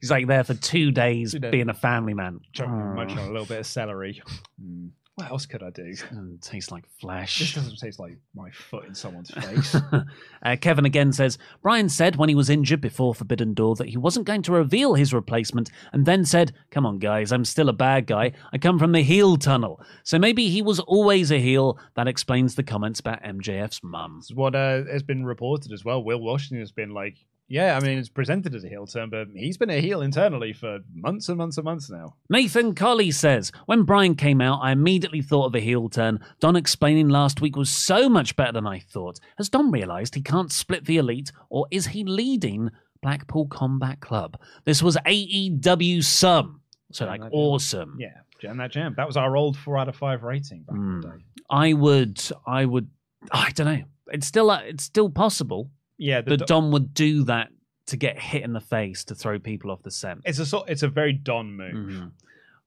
[0.00, 1.50] He's like there for two days Two days.
[1.50, 2.40] being a family man.
[2.60, 4.22] Oh, munching on a little bit of celery.
[4.60, 4.88] Hmm.
[5.16, 5.82] What else could I do?
[5.82, 7.40] mm, tastes like flesh.
[7.40, 7.64] This flesh.
[7.64, 9.74] doesn't taste like my foot in someone's face.
[9.74, 13.96] uh, Kevin again says Bryan said when he was injured before Forbidden Door that he
[13.96, 17.72] wasn't going to reveal his replacement, and then said, "Come on, guys, I'm still a
[17.72, 18.30] bad guy.
[18.52, 21.80] I come from the heel tunnel." So maybe he was always a heel.
[21.96, 24.22] That explains the comments about MJF's mum.
[24.34, 26.00] What uh, has been reported as well.
[26.04, 27.16] Will Washington has been like,
[27.48, 30.52] yeah, I mean, it's presented as a heel turn, but he's been a heel internally
[30.52, 32.14] for months and months and months now.
[32.28, 36.20] Nathan Colley says, When Bryan came out, I immediately thought of a heel turn.
[36.40, 39.18] Don explaining last week was so much better than I thought.
[39.38, 42.70] Has Don realised he can't split the elite, or is he leading
[43.02, 44.38] Blackpool Combat Club?
[44.64, 46.60] This was AEW Sum.
[46.92, 47.96] So, like, awesome.
[48.00, 48.08] Yeah,
[48.40, 48.94] jam that jam.
[48.96, 51.18] That was our old four out of five rating back in the Mm.
[51.18, 51.24] day.
[51.50, 52.88] I would, I would,
[53.32, 53.84] I don't know.
[54.08, 57.48] It's still, uh, it's still possible Yeah, the do- Don would do that
[57.86, 60.20] to get hit in the face to throw people off the scent.
[60.24, 61.74] it's a sort, it's a very Don move.
[61.74, 62.12] Mhm.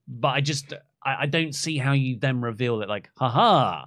[0.08, 3.86] But I just I, I don't see how you then reveal it like, haha,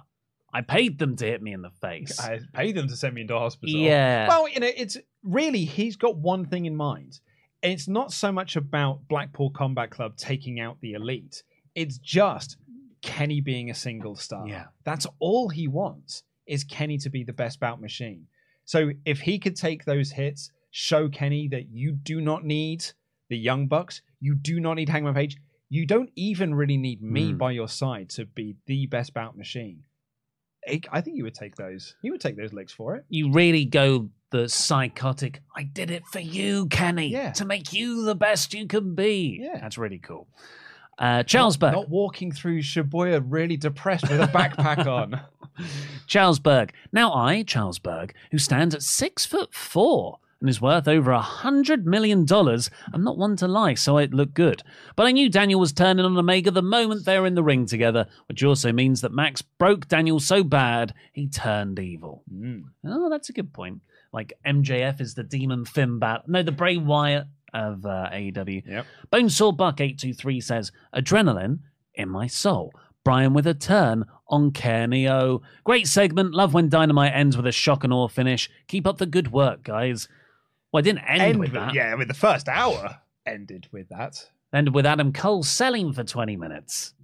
[0.53, 2.19] I paid them to hit me in the face.
[2.19, 3.75] I paid them to send me into hospital.
[3.79, 4.27] Yeah.
[4.27, 7.19] Well, you know, it's really he's got one thing in mind.
[7.61, 11.43] It's not so much about Blackpool Combat Club taking out the elite.
[11.73, 12.57] It's just
[13.01, 14.47] Kenny being a single star.
[14.47, 14.65] Yeah.
[14.85, 18.27] That's all he wants is Kenny to be the best bout machine.
[18.65, 22.85] So if he could take those hits, show Kenny that you do not need
[23.29, 25.37] the Young Bucks, you do not need Hangman Page,
[25.69, 27.37] you don't even really need me Hmm.
[27.37, 29.83] by your side to be the best bout machine.
[30.67, 31.95] I I think you would take those.
[32.01, 33.05] You would take those licks for it.
[33.09, 37.31] you really go the psychotic, I did it for you, Kenny, Yeah.
[37.33, 39.37] to make you the best you can be.
[39.41, 39.59] Yeah.
[39.61, 40.27] That's really cool.
[40.97, 41.73] Uh, Charles Berg.
[41.73, 45.19] Not, not walking through Shibuya really depressed with a backpack on.
[46.07, 46.73] Charles Berg.
[46.91, 51.21] Now I, Charles Berg, who stands at six foot four and is worth over a
[51.21, 54.63] hundred million dollars, I'm not one to lie, so it looked good.
[54.95, 57.65] But I knew Daniel was turning on Omega the moment they were in the ring
[57.65, 62.23] together, which also means that Max broke Daniel so bad he turned evil.
[62.85, 63.81] Oh, that's a good point.
[64.11, 66.27] Like MJF is the demon Finn Bat.
[66.27, 68.63] No, the Bray Wyatt of uh, AEW.
[68.67, 68.85] Yep.
[69.11, 71.59] Bonesaw Buck eight two three says adrenaline
[71.95, 72.71] in my soul.
[73.03, 75.41] Bryan with a turn on Kenny O.
[75.63, 76.33] Great segment.
[76.33, 78.49] Love when Dynamite ends with a shock and awe finish.
[78.67, 80.07] Keep up the good work, guys.
[80.73, 81.73] Well, I didn't end, End with with- that.
[81.75, 84.27] yeah, I mean the first hour ended with that.
[84.51, 86.94] Ended with Adam Cole selling for twenty minutes.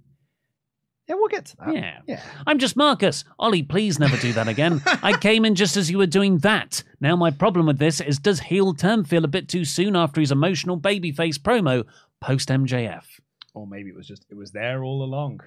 [1.12, 1.74] Yeah, we'll get to that.
[1.74, 1.98] Yeah.
[2.06, 2.22] Yeah.
[2.46, 3.24] I'm just Marcus.
[3.38, 4.80] Oli, please never do that again.
[5.02, 6.82] I came in just as you were doing that.
[7.02, 10.22] Now, my problem with this is does heel turn feel a bit too soon after
[10.22, 11.84] his emotional babyface promo
[12.22, 13.04] post MJF?
[13.52, 15.40] Or maybe it was just it was there all along.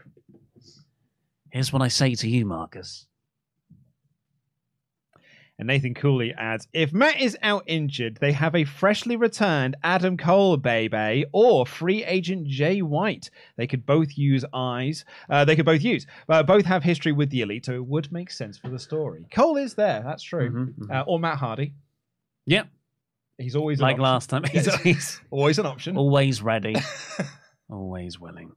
[1.49, 3.07] Here's what I say to you, Marcus.
[5.57, 10.17] And Nathan Cooley adds, if Matt is out injured, they have a freshly returned Adam
[10.17, 13.29] Cole, baby, or free agent Jay White.
[13.55, 15.05] They could both use eyes.
[15.29, 16.05] Uh, they could both use.
[16.27, 19.25] Uh, both have history with the elite, so it would make sense for the story.
[19.31, 20.51] Cole is there, that's true.
[20.51, 20.93] Mhm, mhm.
[20.93, 21.73] Uh, or Matt Hardy.
[22.47, 22.67] Yep.
[23.37, 24.03] He's always an Like option.
[24.03, 24.43] last time.
[24.51, 24.77] He's Yes.
[24.83, 25.97] always, always an option.
[25.97, 26.75] always ready.
[27.69, 28.51] always willing.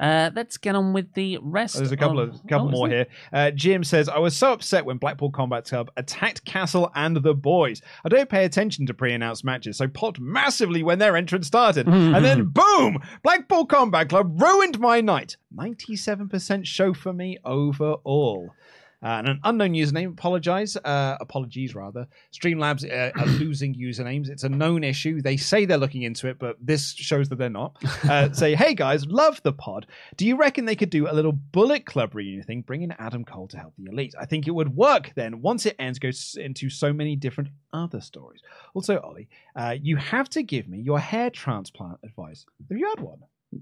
[0.00, 1.76] Uh, let's get on with the rest.
[1.76, 3.06] There's a couple of couple Oh, more here.
[3.32, 7.34] Uh, Jim says, "I was so upset when Blackpool Combat Club attacked Castle and the
[7.34, 7.82] boys.
[8.04, 12.24] I don't pay attention to pre-announced matches, so popped massively when their entrance started, and
[12.24, 15.36] then boom, Blackpool Combat Club ruined my night.
[15.54, 18.50] Ninety-seven percent show for me overall."
[19.02, 22.06] Uh, and an unknown username, apologize, uh, apologies rather.
[22.32, 24.28] Streamlabs uh, are losing usernames.
[24.28, 25.22] It's a known issue.
[25.22, 27.76] They say they're looking into it, but this shows that they're not.
[28.04, 29.86] Uh, say, hey guys, love the pod.
[30.16, 33.24] Do you reckon they could do a little Bullet Club reunion thing, bring in Adam
[33.24, 34.14] Cole to help the Elite?
[34.20, 35.40] I think it would work then.
[35.40, 38.42] Once it ends, goes into so many different other stories.
[38.74, 42.44] Also, Oli, uh, you have to give me your hair transplant advice.
[42.68, 43.20] Have you had one?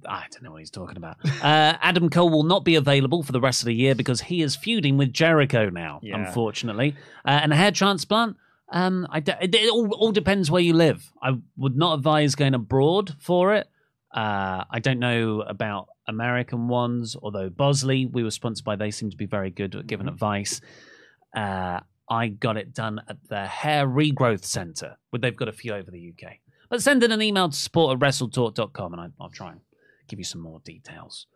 [0.09, 1.17] I don't know what he's talking about.
[1.43, 4.43] Uh, Adam Cole will not be available for the rest of the year because he
[4.43, 6.17] is feuding with Jericho now, Yeah.
[6.27, 6.95] unfortunately.
[7.25, 8.37] Uh, and a hair transplant,
[8.71, 11.11] um, I d- it, all, all depends where you live.
[11.23, 13.67] I would not advise going abroad for it.
[14.15, 19.11] Uh, I don't know about American ones, although Bosley, we were sponsored by, they seem
[19.11, 20.61] to be very good at giving advice.
[21.37, 25.73] Uh, I got it done at the Hair Regrowth Centre, but they've got a few
[25.75, 26.39] over the UK.
[26.71, 29.61] But send in an email to support at wrestletalk.com and I, I'll try and
[30.09, 31.27] give you some more details.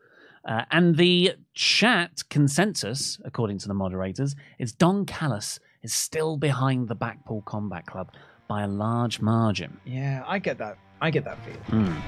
[0.45, 6.89] Uh, and the chat consensus, according to the moderators, is Don Callis is still behind
[6.89, 8.11] the Blackpool Combat Club
[8.49, 9.81] by a large margin.
[9.85, 10.79] Yeah, I get that.
[11.01, 11.61] I get that feeling.
[11.63, 11.99] Hmm.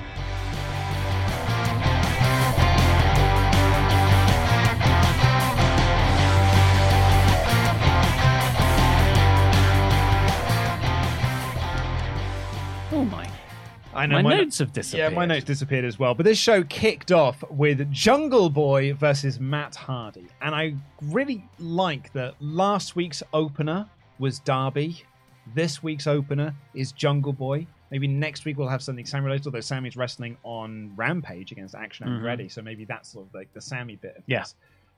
[12.96, 13.33] Oh my!
[13.94, 15.12] I know My, know notes have disappeared.
[15.12, 16.14] Yeah, my notes disappeared as well.
[16.14, 20.26] But this show kicked off with Jungle Boy versus Matt Hardy.
[20.40, 23.87] And I really like that last week's opener
[24.18, 25.02] was Darby.
[25.54, 27.66] This week's opener is Jungle Boy.
[27.90, 32.07] Maybe next week we'll have something Sammy related, although Sammy's wrestling on Rampage against Action
[32.09, 32.20] Mhm.
[32.20, 32.50] Andretti.
[32.50, 34.40] So maybe that's sort of like the Sammy bit of Yeah.
[34.40, 34.54] this.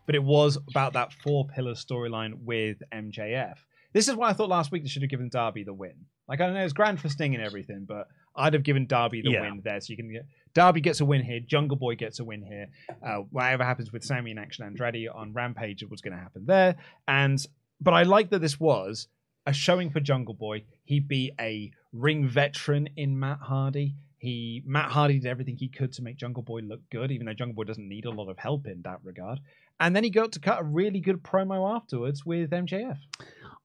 [0.06, 3.58] But it was about that four pillar storyline with MJF.
[3.92, 5.94] This is why I thought last week they should have given Darby the win.
[6.28, 9.30] Like I know it's grand for Sting and everything, but I'd have given Darby the
[9.30, 9.42] Yeah.
[9.42, 12.24] win there, so you can get Darby gets a win here, Jungle Boy gets a
[12.24, 12.68] win here.
[13.02, 16.76] Uh, whatever happens with Sammy and Action Andretti on Rampage, was going to happen there.
[17.06, 17.44] And
[17.80, 19.08] but I like that this was
[19.46, 20.64] a showing for Jungle Boy.
[20.84, 23.96] He be a ring veteran in Matt Hardy.
[24.18, 27.34] He Matt Hardy did everything he could to make Jungle Boy look good, even though
[27.34, 29.40] Jungle Boy doesn't need a lot of help in that regard.
[29.78, 32.98] And then he got to cut a really good promo afterwards with MJF.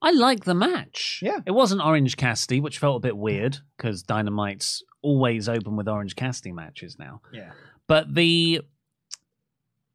[0.01, 1.19] I like the match.
[1.21, 1.39] Yeah.
[1.45, 6.15] It wasn't Orange Cassidy, which felt a bit weird because Dynamite's always open with Orange
[6.15, 7.21] Cassidy matches now.
[7.31, 7.51] Yeah.
[7.87, 8.61] But the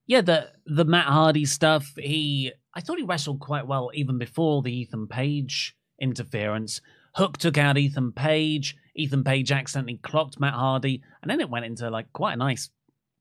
[0.07, 4.63] yeah, the the Matt Hardy stuff, he I thought he wrestled quite well even before
[4.63, 6.81] the Ethan Page interference.
[7.15, 8.77] Hook took out Ethan Page.
[8.95, 12.71] Ethan Page accidentally clocked Matt Hardy, and then it went into like quite a nice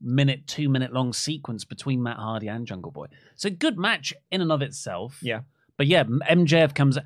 [0.02, 3.08] minute, two minute long sequence between Matt Hardy and Jungle Boy.
[3.36, 5.20] So good match in and of itself.
[5.22, 5.42] Yeah.
[5.78, 6.98] But yeah, MJF comes.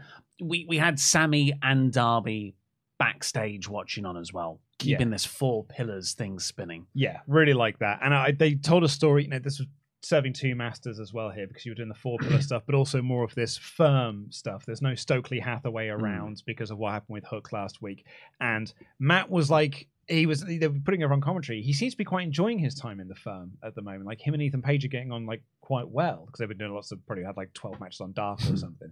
[0.42, 2.56] We we had Sammy and Darby
[2.98, 6.86] backstage watching on as well, keeping this four pillars thing spinning.
[6.94, 8.00] Yeah, really like that.
[8.04, 9.24] And I, they told a story.
[9.24, 9.68] You know, this was
[10.02, 12.76] serving two masters as well here because you were doing the four pillar stuff, but
[12.76, 14.66] also more of this firm stuff.
[14.66, 16.02] There's no Stokely Hathaway hmm.
[16.02, 18.06] around because of what happened with Hook last week.
[18.40, 21.62] And Matt was like, he was they were putting over on commentary.
[21.62, 24.06] He seems to be quite enjoying his time in the firm at the moment.
[24.06, 26.74] Like him and Ethan Page are getting on like quite well because they've been doing
[26.74, 28.56] lots of probably had like 12 matches on Dark or hmm.
[28.56, 28.92] something.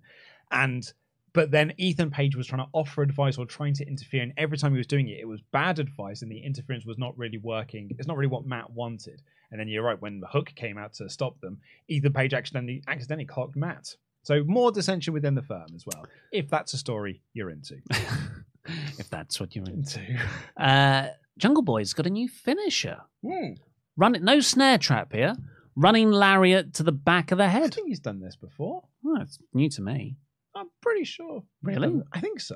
[0.52, 0.92] And
[1.34, 4.58] but then Ethan Page was trying to offer advice or trying to interfere, and every
[4.58, 7.38] time he was doing it, it was bad advice, and the interference was not really
[7.38, 7.96] working.
[8.00, 9.22] It's not really what Matt wanted.
[9.52, 12.84] And then you're right, when the hook came out to stop them, Ethan Page accidentally
[12.88, 13.96] accidentally clocked Matt.
[14.24, 16.06] So more dissension within the firm as well.
[16.32, 17.78] If that's a story you're into.
[18.98, 20.00] if that's what you're into.
[20.00, 20.20] into.
[20.58, 22.98] Uh, Jungle Boy's got a new finisher.
[23.26, 23.54] Hmm.
[23.96, 25.36] Run it, no snare trap here.
[25.76, 27.62] Running lariat to the back of the head.
[27.62, 27.74] I head.
[27.76, 28.84] think he's done this before.
[29.06, 30.18] Oh, it's new to me.
[30.56, 31.44] I'm pretty sure.
[31.62, 32.02] Really?
[32.12, 32.56] I think so.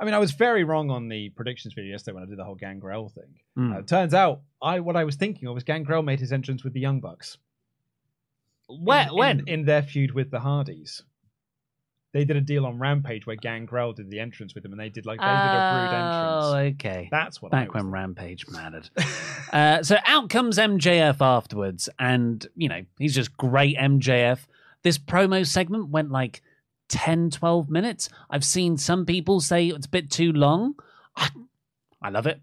[0.00, 2.44] I mean, I was very wrong on the predictions video yesterday when I did the
[2.44, 3.34] whole Gangrel thing.
[3.56, 3.72] Hmm.
[3.72, 6.64] Uh, it turns out, I what I was thinking of was Gangrel made his entrance
[6.64, 7.38] with the Young Bucks.
[8.68, 9.40] Where, in, when?
[9.40, 11.02] in, in their feud with the Hardys.
[12.12, 14.90] They did a deal on Rampage where Gangrel did the entrance with them, and they
[14.90, 16.74] did like they did a Oh, entrance.
[16.76, 17.08] okay.
[17.10, 17.54] That's what.
[17.54, 18.90] I Back was when Rampage mattered.
[19.52, 24.40] uh, so out comes MJF afterwards, and you know he's just great MJF.
[24.82, 26.42] This promo segment went like
[26.90, 28.08] 10, 12 minutes.
[28.28, 30.74] I've seen some people say it's a bit too long.
[31.16, 31.30] I,
[32.02, 32.40] I love it.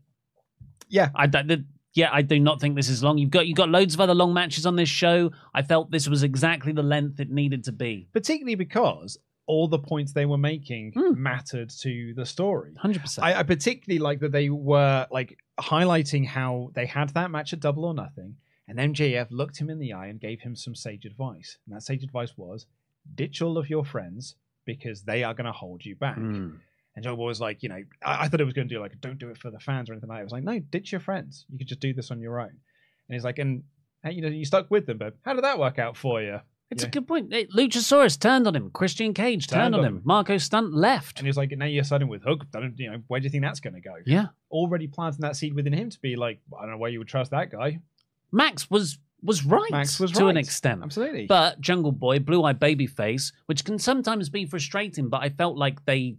[0.88, 1.10] Yeah.
[1.14, 1.48] I don't.
[1.48, 3.18] The, yeah, I do not think this is long.
[3.18, 5.32] You've got you've got loads of other long matches on this show.
[5.54, 8.08] I felt this was exactly the length it needed to be.
[8.14, 9.18] Particularly because
[9.54, 11.22] all the points they were making Hmm.
[11.32, 12.72] mattered to the story.
[12.76, 13.26] Hundred percent.
[13.26, 17.60] I, I particularly like that they were like highlighting how they had that match at
[17.60, 18.36] Double or Nothing,
[18.68, 21.58] and MJF looked him in the eye and gave him some sage advice.
[21.66, 22.68] And that sage advice was,
[23.16, 24.36] ditch all of your friends
[24.66, 26.18] because they are going to hold you back.
[26.20, 26.60] Mm.
[26.96, 29.02] And Joe was like, you know, I, I thought it was going to do like,
[29.02, 30.22] don't do it for the fans or anything like that.
[30.22, 31.46] It was like, no, ditch your friends.
[31.50, 32.50] You could just do this on your own.
[33.08, 33.64] And he's like, and
[34.12, 36.40] you know, you stuck with them, but how did that work out for you?
[36.72, 36.90] It's Yeah.
[36.90, 37.32] a good point.
[37.32, 38.70] Luchasaurus turned on him.
[38.70, 39.98] Christian Cage turned, Turned on him.
[39.98, 40.02] him.
[40.06, 41.18] Marko Stunt left.
[41.20, 42.46] And he was like, now you're siding with Hook.
[42.56, 43.96] I don't, you know, where do you think that's going to go?
[44.06, 47.00] yeah, Already planting that seed within him to be like, I don't know why you
[47.00, 47.80] would trust that guy.
[48.32, 49.70] Max was was right.
[49.72, 50.82] Max was to an extent.
[50.84, 51.26] Absolutely.
[51.26, 55.84] But Jungle Boy, Blue Eye Babyface, which can sometimes be frustrating, but I felt like
[55.86, 56.16] they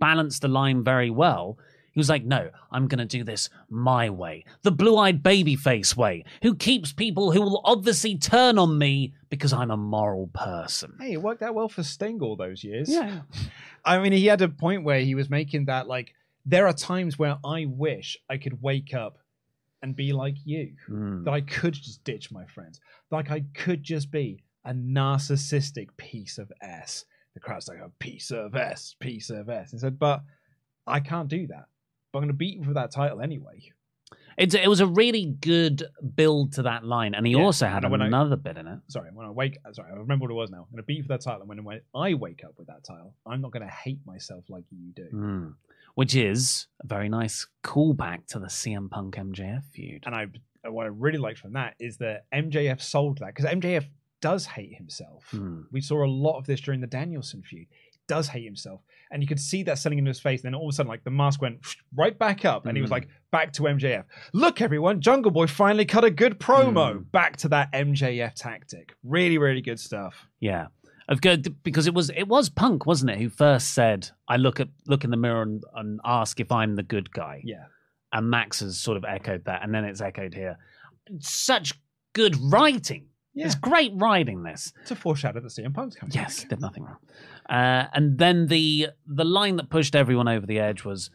[0.00, 1.58] balanced the line very well.
[1.92, 4.44] He was like, no, I'm going to do this my way.
[4.62, 9.52] The blue eyed babyface way, who keeps people who will obviously turn on me because
[9.52, 10.94] I'm a moral person.
[11.00, 12.88] hey, it worked out well for Sting all those years.
[12.88, 13.20] Yeah.
[13.84, 16.14] I mean, he had a point where he was making that like,
[16.46, 19.18] there are times where I wish I could wake up
[19.82, 20.74] and be like you.
[20.88, 21.24] Mm.
[21.24, 22.80] that I could just ditch my friends.
[23.10, 27.04] Like I could just be a narcissistic piece of S.
[27.34, 29.72] The crowd's like a piece of S, piece of S.
[29.72, 30.22] He said, but
[30.86, 31.66] I can't do that.
[32.12, 33.72] But I'm going to beat you for that title anyway.
[34.38, 35.82] It's, it was a really good
[36.14, 38.66] build to that line, and he Yeah, also had and when I- another bit in
[38.66, 38.78] it.
[38.88, 40.58] Sorry, when I wake, sorry, I remember what it was now.
[40.58, 42.66] I'm going to beat you for that title, and when when I wake up with
[42.68, 45.08] that title, I'm not going to hate myself like you do.
[45.12, 45.54] Mm.
[45.94, 50.04] Which is a very nice callback to the CM Punk MJF feud.
[50.06, 50.26] And I,
[50.70, 53.84] what I really liked from that is that MJF sold that because MJF
[54.22, 55.26] does hate himself.
[55.32, 55.64] Mm.
[55.70, 57.66] We saw a lot of this during the Danielson feud.
[58.16, 58.80] Does hate himself.
[59.10, 60.42] And you could see that selling into his face.
[60.42, 61.58] And then all of a sudden, like the mask went
[61.96, 62.98] right back up and he was Mm.
[62.98, 64.04] like, back to MJF.
[64.32, 66.94] Look, everyone, Jungle Boy finally cut a good promo.
[66.96, 67.10] Mm.
[67.12, 68.94] Back to that MJF tactic.
[69.04, 70.26] Really, really good stuff.
[70.40, 70.66] Yeah.
[71.08, 74.60] Of good because it was it was Punk, wasn't it, who first said, I look
[74.60, 77.42] at look in the mirror and, and ask if I'm the good guy.
[77.44, 77.64] Yeah.
[78.12, 80.56] And Max has sort of echoed that, and then it's echoed here.
[81.20, 81.74] Such
[82.14, 83.06] good writing.
[83.34, 83.46] Yeah.
[83.46, 84.72] It's great writing this.
[84.86, 86.50] To foreshadow the CM Punk's coming Yes, back.
[86.50, 86.98] did nothing wrong.
[87.48, 91.10] Uh, and then the the line that pushed everyone over the edge was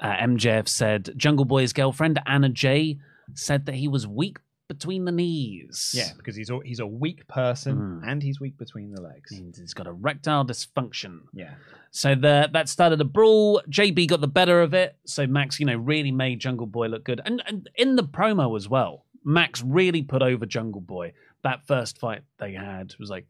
[0.00, 2.98] uh, MJF said Jungle Boy's girlfriend Anna Jay
[3.34, 4.38] said that he was weak
[4.68, 5.92] between the knees.
[5.96, 8.08] Yeah, because he's a, he's a weak person Mm.
[8.10, 9.32] and he's weak between the legs.
[9.32, 11.22] And he's got erectile dysfunction.
[11.32, 11.54] Yeah.
[11.90, 13.62] So the, that started a brawl.
[13.68, 14.96] JB got the better of it.
[15.06, 17.20] So Max, you know, really made Jungle Boy look good.
[17.24, 21.14] And, and in the promo as well, Max really put over Jungle Boy.
[21.42, 23.26] That first fight they had was like,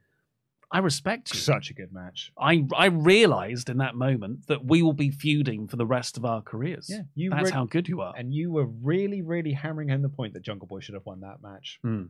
[0.72, 1.40] I respect you.
[1.40, 2.32] Such a good match.
[2.38, 6.24] I I realized in that moment that we will be feuding for the rest of
[6.24, 6.86] our careers.
[6.88, 8.14] Yeah, you That's re- how good you are.
[8.16, 11.20] And you were really, really hammering home the point that Jungle Boy should have won
[11.20, 11.78] that match.
[11.82, 12.04] Hmm.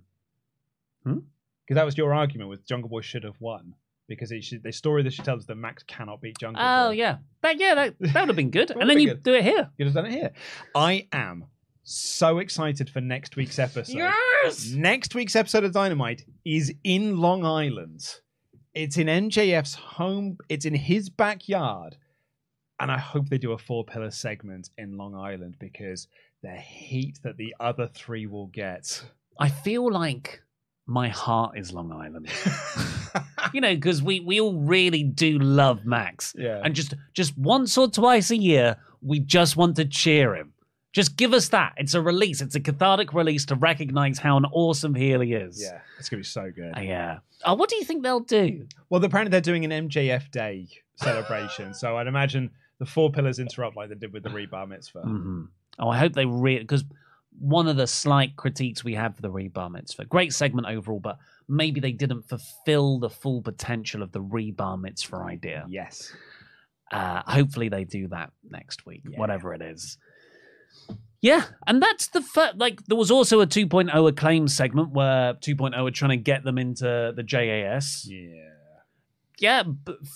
[1.05, 1.19] Hmm?
[1.67, 3.75] Because that was your argument with Jungle Boy should have won.
[4.09, 6.89] Because it should, the story that she tells is that Max cannot beat Jungle Oh
[6.89, 6.95] Boy.
[6.97, 8.71] yeah, that, yeah, that, that would have been good.
[8.79, 9.23] And then you good.
[9.23, 9.71] do it here.
[9.79, 10.33] You'd have done it here.
[10.75, 11.45] I am
[11.83, 13.97] so excited for next week's episode.
[13.97, 14.70] Yes.
[14.70, 18.16] Next week's episode of Dynamite is in Long Island.
[18.74, 21.97] It's in MJF's home, it's in his backyard.
[22.78, 26.09] And I hope they do a four pillar segment in Long Island because
[26.43, 29.03] the heat that the other three will get.
[29.39, 30.43] I feel like
[30.87, 32.28] my heart is Long Island.
[33.53, 36.35] you know, because we we all really do love Max.
[36.39, 36.61] Yeah.
[36.64, 40.53] And just just once or twice a year, we just want to cheer him.
[40.93, 41.74] Just give us that.
[41.76, 42.41] It's a release.
[42.41, 45.62] It's a cathartic release to recognize how an awesome heel he is.
[45.62, 46.76] yeah, it's going to be so good.
[46.76, 47.18] Uh, yeah.
[47.45, 48.66] Oh, what do you think they'll do?
[48.88, 50.66] Well, apparently they're doing an MJF Day
[50.97, 51.74] celebration.
[51.74, 55.01] so I'd imagine the four pillars interrupt like they did with the Rebar Mitzvah.
[55.03, 55.45] hmm
[55.78, 56.84] Oh, I hope they really because
[57.38, 61.16] one of the slight critiques we have for the Rebar Mitzvah, great segment overall, but
[61.49, 65.64] maybe they didn't fulfill the full potential of the Rebar Mitzvah idea.
[65.68, 66.12] Yes.
[66.93, 69.18] Uh, hopefully they do that next week, Yeah.
[69.18, 69.97] whatever it is.
[71.23, 72.85] Yeah, and that's the first, like.
[72.87, 77.12] There was also a 2.0 acclaim segment where 2.0 were trying to get them into
[77.14, 78.07] the JAS.
[78.09, 78.51] Yeah.
[79.39, 79.62] Yeah,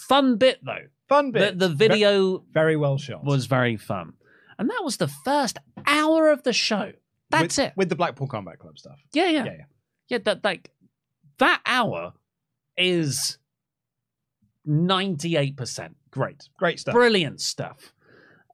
[0.08, 0.86] fun bit though.
[1.08, 1.58] Fun bit.
[1.58, 3.24] the video Very well shot.
[3.24, 4.12] was very fun,
[4.58, 6.92] and that was the first hour of the show.
[7.30, 7.72] That's with, it.
[7.74, 8.98] With the Blackpool Combat Club stuff.
[9.12, 9.64] yeah, yeah, Yeah, yeah.
[10.08, 10.18] yeah.
[10.24, 10.70] That like
[11.38, 12.12] that hour
[12.76, 13.38] is
[14.64, 15.96] ninety eight percent.
[16.10, 16.48] Great.
[16.58, 16.92] Great stuff.
[16.92, 17.92] Brilliant stuff.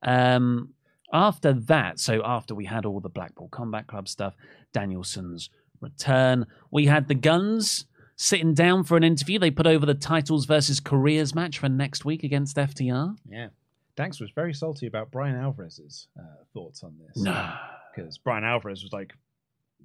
[0.03, 0.71] Um,
[1.13, 4.35] after that, so after we had all the Blackpool Combat Club stuff,
[4.73, 5.51] Danielson's
[5.81, 7.87] return, we had the Gunns
[8.17, 9.39] sitting down for an interview.
[9.39, 13.17] They put over the titles versus careers match for next week against FTR.
[13.29, 13.49] Yeah.
[13.97, 17.23] Dax was very salty about Bryan Alvarez's uh, thoughts on this.
[17.23, 17.55] No.
[17.95, 19.13] Because Brian Alvarez was like,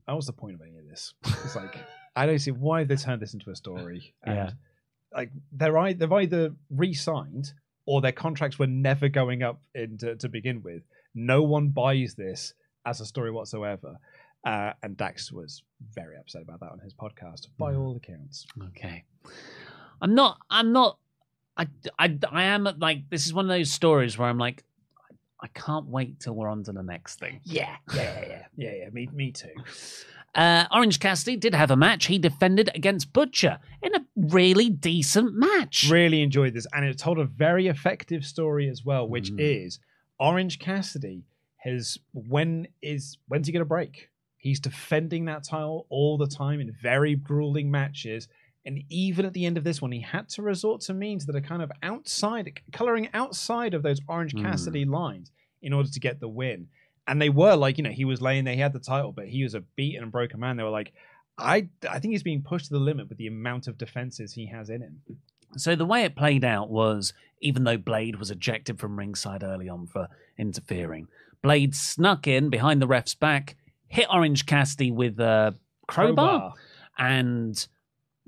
[0.06, 1.14] "What was the point of any of this?"
[1.44, 1.76] It's like,
[2.16, 4.14] I don't see why they turned this into a story.
[4.24, 4.52] And, Yeah.
[5.14, 7.54] Like they're they've either re-signed
[7.86, 10.84] or their contracts were never going up in to, to begin with.
[11.16, 12.54] No one buys this
[12.86, 13.98] as a story whatsoever.
[14.46, 15.64] Uh, and Dax was
[15.94, 17.80] very upset about that on his podcast, by Mm.
[17.80, 18.46] all accounts.
[18.68, 19.04] Okay.
[20.02, 20.38] I'm not.
[20.52, 21.00] I'm not.
[21.58, 24.64] I, I, I am like this is one of those stories where I'm like,
[25.42, 27.40] I can't wait till we're on to the next thing.
[27.44, 28.72] Yeah, yeah, yeah, yeah, yeah.
[28.84, 29.54] yeah me, me too.
[30.36, 32.08] Uh, Orange Cassidy did have a match.
[32.08, 35.88] He defended against Butcher in a really decent match.
[35.90, 39.38] Really enjoyed this, and it told a very effective story as well, which Mm.
[39.40, 39.80] is
[40.20, 41.24] Orange Cassidy
[41.58, 44.10] has when is when's he going to break?
[44.38, 48.28] He's defending that title all the time in very grueling matches,
[48.66, 51.36] and even at the end of this one, he had to resort to means that
[51.36, 54.44] are kind of outside, coloring outside of those Orange Mm.
[54.44, 56.68] Cassidy lines in order to get the win.
[57.08, 59.28] And they were like, you know, he was laying there, he had the title, but
[59.28, 60.58] he was a beaten and broken man.
[60.58, 60.94] They were like,
[61.38, 64.48] I, I think he's being pushed to the limit with the amount of defenses he
[64.48, 65.02] has in him.
[65.58, 67.14] So the way it played out was,
[67.46, 71.08] even though Blade was ejected from ringside early on for interfering,
[71.42, 73.56] Blade snuck in behind the ref's back,
[73.88, 75.56] hit Orange Cassidy with a
[75.88, 76.54] crowbar, Crowbar.
[76.98, 77.68] and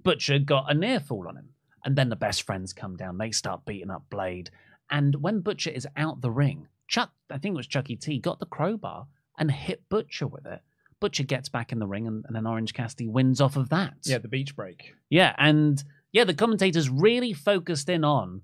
[0.04, 1.50] Butcher got a near fall on him.
[1.84, 3.18] And then the best friends come down.
[3.18, 4.52] They start beating up Blade.
[4.92, 8.40] And when Butcher is out the ring, Chuck, I think it was Chucky T, got
[8.40, 9.08] the crowbar
[9.40, 10.62] and hit Butcher with it.
[11.00, 13.94] Butcher gets back in the ring, and, and then Orange Cassidy wins off of that.
[14.04, 14.96] Yeah, the beach break.
[15.10, 18.42] Yeah, and yeah, the commentators really focused in on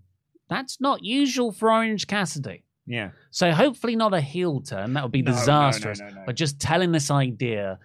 [0.50, 2.64] that's not usual for Orange Cassidy.
[2.86, 3.12] Yeah.
[3.32, 4.94] So hopefully not a heel turn.
[4.94, 6.00] That would be No, disastrous.
[6.02, 6.24] no, no.
[6.26, 7.80] But just telling this idea,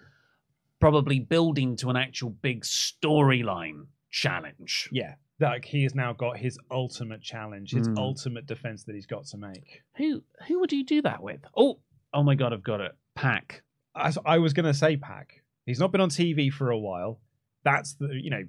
[0.79, 4.89] probably building to an actual big storyline challenge.
[4.91, 5.15] Yeah.
[5.39, 7.97] Like he has now got his ultimate challenge, his Mm.
[7.97, 9.83] ultimate defense that he's got to make.
[9.95, 11.41] Who who would you do that with?
[11.55, 11.79] Oh,
[12.13, 12.91] oh my god, I've got it.
[13.15, 13.63] Pac.
[13.95, 15.43] As I was going to say, Pac.
[15.65, 17.19] He's not been on TV for a while.
[17.63, 18.43] That's the you know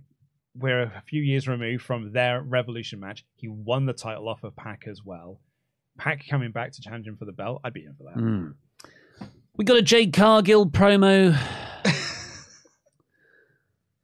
[0.54, 3.24] we're a few years removed from their Revolution match.
[3.36, 5.40] He won the title off of Pac as well.
[5.98, 7.60] Pac coming back to challenge him for the belt.
[7.64, 8.16] I'd be in for that.
[8.16, 8.54] Mm.
[9.56, 11.38] We got a Jade Cargill promo.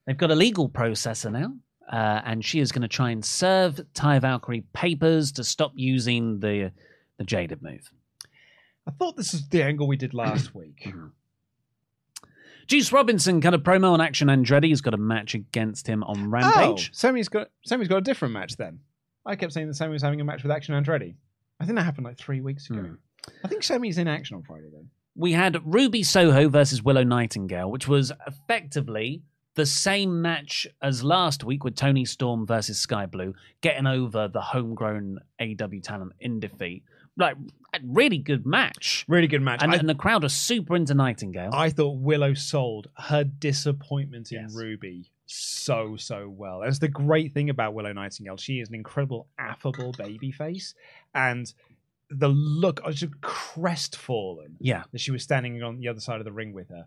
[0.07, 1.55] They've got a legal processor now,
[1.91, 6.41] uh, and she is going to try and serve Taya Valkyrie papers to stop using
[6.41, 6.73] the
[7.17, 7.91] the jaded move.
[8.87, 10.87] I thought this was the angle we did last week.
[12.67, 14.67] Juice Robinson cut a promo on Action Andretti.
[14.67, 16.91] He's got a match against him on Rampage.
[16.93, 18.81] Oh, Sammy's got Sammy's got a different match then.
[19.25, 21.15] I kept saying that Sammy was having a match with Action Andretti.
[21.61, 22.81] I think that happened like three weeks ago.
[22.81, 22.95] Hmm.
[23.45, 24.89] I think Sammy's in action on Friday then.
[25.17, 29.23] we had Ruby Soho versus Willow Nightingale, which was effectively
[29.55, 34.41] the same match as last week with Toni Storm versus Sky Blue, getting over the
[34.43, 36.83] homegrown AW talent in defeat.
[37.17, 37.37] Like,
[37.73, 39.05] a really good match.
[39.09, 39.63] Really good match.
[39.63, 41.51] And, I, and the crowd are super into Nightingale.
[41.53, 44.55] I thought Willow sold her disappointment in Yes.
[44.55, 46.61] Ruby so so well.
[46.61, 48.37] That's the great thing about Willow Nightingale.
[48.37, 50.75] She is an incredible affable baby face,
[51.15, 51.53] and
[52.09, 54.85] the look I was just crestfallen yeah.
[54.93, 56.87] that she was standing on the other side of the ring with her.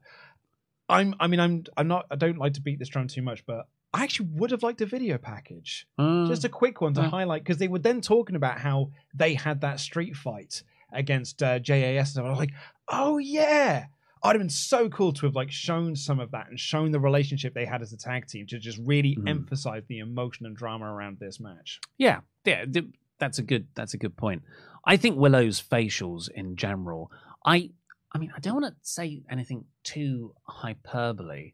[0.88, 3.46] I'm I mean I'm I'm not I don't like to beat this drum too much,
[3.46, 5.88] but I actually would have liked a video package.
[5.98, 7.10] Uh, Just a quick one to Yeah.
[7.10, 10.62] highlight because they were then talking about how they had that street fight
[10.94, 12.16] against uh, JAS.
[12.16, 12.54] And I was like,
[12.88, 13.86] oh yeah,
[14.22, 17.00] I'd have been so cool to have like shown some of that and shown the
[17.00, 19.28] relationship they had as a tag team to just really Mhm.
[19.30, 21.80] emphasize the emotion and drama around this match.
[21.98, 22.86] Yeah, yeah, th-
[23.18, 24.44] that's a good that's a good point.
[24.86, 27.12] I think Willow's facials in general.
[27.46, 27.72] I
[28.12, 31.54] I mean, I don't want to say anything too hyperbole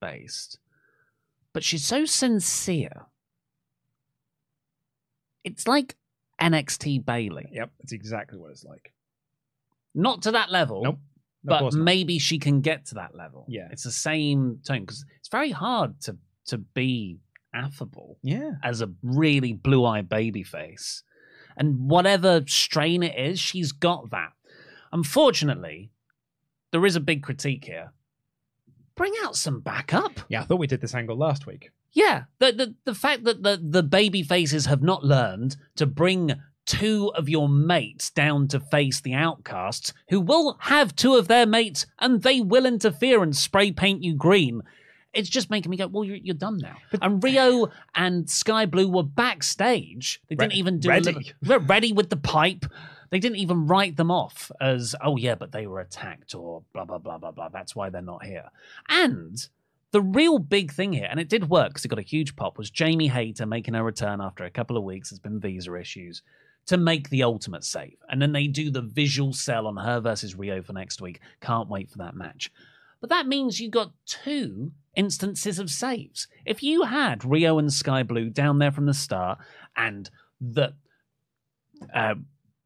[0.00, 0.58] based,
[1.52, 3.06] but she's so sincere.
[5.44, 5.96] It's like
[6.40, 8.92] NXT Bayley, Yep, that's exactly what it's like.
[9.94, 10.82] not to that level.
[10.82, 10.94] Nope.
[10.94, 11.00] Of
[11.44, 13.44] But maybe she can get to that level.
[13.48, 13.68] Yeah.
[13.72, 17.18] it's the same tone because it's very hard to to be
[17.54, 21.02] affable yeah, as a really blue eyed baby face.
[21.56, 24.32] And whatever strain it is, she's got that.
[24.92, 25.90] Unfortunately,
[26.70, 27.92] there is a big critique here.
[28.94, 30.20] Bring out some backup.
[30.28, 30.42] yeah.
[30.42, 31.70] I thought we did this angle last week.
[31.92, 36.34] Yeah, the the, the fact that the, the baby faces have not learned to bring
[36.64, 41.44] two of your mates down to face the outcasts, who will have two of their
[41.46, 44.62] mates and they will interfere and spray paint you green.
[45.12, 46.76] It's just making me go, well, you're, you're done now.
[47.02, 50.22] and Riho and Sky Blue were backstage.
[50.28, 51.34] They didn't Re- even do ready.
[51.42, 52.64] Little, ready with the pipe.
[53.12, 56.86] They didn't even write them off as, oh yeah, but they were attacked or blah
[56.86, 57.50] blah blah blah blah.
[57.50, 58.48] That's why they're not here.
[58.88, 59.36] And
[59.90, 62.56] the real big thing here, and it did work because it got a huge pop,
[62.56, 65.10] was Jamie Hayter making her return after a couple of weeks.
[65.10, 66.22] There's been visa issues
[66.64, 67.98] to make the ultimate save.
[68.08, 71.20] And then they do the visual sell on her versus Riho for next week.
[71.42, 72.50] Can't wait for that match.
[73.02, 76.28] But that means you got two instances of saves.
[76.46, 79.38] If you had Riho and Sky Blue down there from the start
[79.76, 80.08] and
[80.40, 80.72] the
[81.94, 82.14] uh,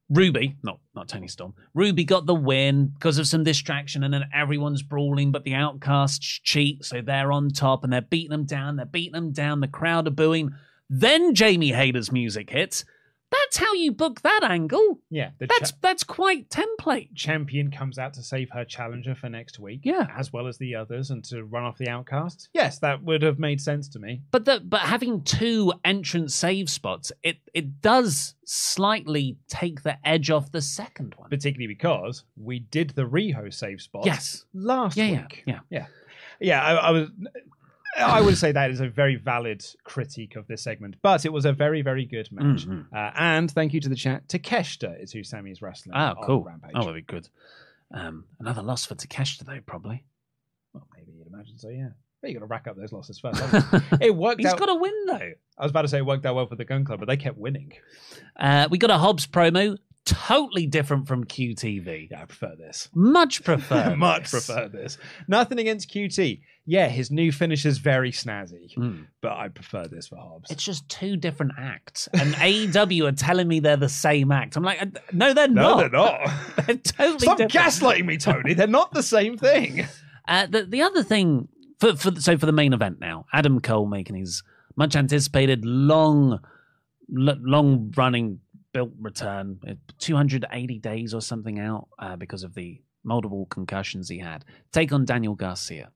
[0.09, 4.24] Ruby, not not Toni Storm, Ruby got the win because of some distraction, and then
[4.32, 8.76] everyone's brawling, but the outcasts cheat, so they're on top and they're beating them down,
[8.76, 10.54] they're beating them down, the crowd are booing.
[10.88, 12.84] Then Jamie Hayter's music hits.
[13.31, 15.01] That's how you book that angle.
[15.11, 17.14] Yeah, That's cha- that's quite template.
[17.14, 19.81] champion comes out to save her challenger for next week.
[19.83, 20.07] Yeah.
[20.16, 22.49] as well as the others, and to run off the outcasts.
[22.55, 24.22] Yes, that would have made sense to me.
[24.31, 30.31] But the, but having two entrance save spots, it it does slightly take the edge
[30.31, 31.29] off the second one.
[31.29, 34.07] Particularly because we did the Riho save spot.
[34.07, 34.45] Yes.
[34.55, 35.43] last Yeah, yeah, week.
[35.47, 35.61] yeah.
[35.70, 35.87] yeah,
[36.41, 36.62] yeah.
[36.64, 37.09] I, I was.
[37.99, 41.44] I would say that is a very valid critique of this segment, but it was
[41.44, 42.66] a very, very good match.
[42.66, 42.86] Mhm.
[42.92, 44.28] Uh, and thank you to the chat.
[44.28, 45.97] Takeshita is who Sammy is wrestling.
[45.97, 46.44] Oh, cool.
[46.44, 46.72] Rampage.
[46.74, 47.28] Oh, very good.
[47.92, 50.05] Um, another loss for Takeshita though, probably.
[50.72, 51.68] Well, maybe you'd imagine so.
[51.68, 51.90] Yeah,
[52.20, 53.40] but you got to rack up those losses first.
[54.01, 54.59] it worked He's out.
[54.59, 55.32] got to win though.
[55.59, 57.16] I was about to say it worked out well for the Gunn Club, but they
[57.16, 57.72] kept winning.
[58.36, 62.09] Uh, we got a Hobbs promo, totally different from QTV.
[62.11, 62.88] Yeah, I prefer this.
[62.94, 63.94] Much prefer.
[63.94, 64.46] Much this.
[64.46, 64.96] prefer this.
[65.28, 66.40] Nothing against QT.
[66.68, 69.07] Yeah, his new finish is very snazzy, Mm.
[69.20, 70.50] but I prefer this for Hobbs.
[70.50, 74.57] It's just two different acts, and AEW are telling me they're the same act.
[74.57, 75.52] I'm like, uh, no, they're not.
[75.52, 75.78] no, not.
[75.78, 76.30] they're not.
[76.66, 77.52] They're totally Stop different.
[77.52, 78.54] gaslighting me, Tony.
[78.54, 79.86] They're not the same thing.
[80.28, 81.46] Uh, the the other thing
[81.78, 84.42] for for so for the main event now, Adam Cole making his
[84.74, 86.40] much anticipated long
[87.09, 88.40] long running
[88.77, 94.18] built return, uh, 280 days or something out uh, because of the multiple concussions he
[94.18, 94.45] had.
[94.70, 95.93] Take on Daniel Garcia.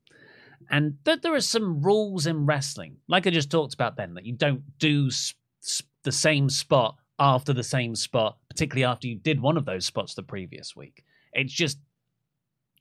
[0.71, 4.33] And there are some rules in wrestling, like I just talked about then, that you
[4.35, 9.43] don't do s- s- the same spot after the same spot, particularly after you did
[9.43, 11.05] one of those spots the previous week.
[11.35, 11.79] It's just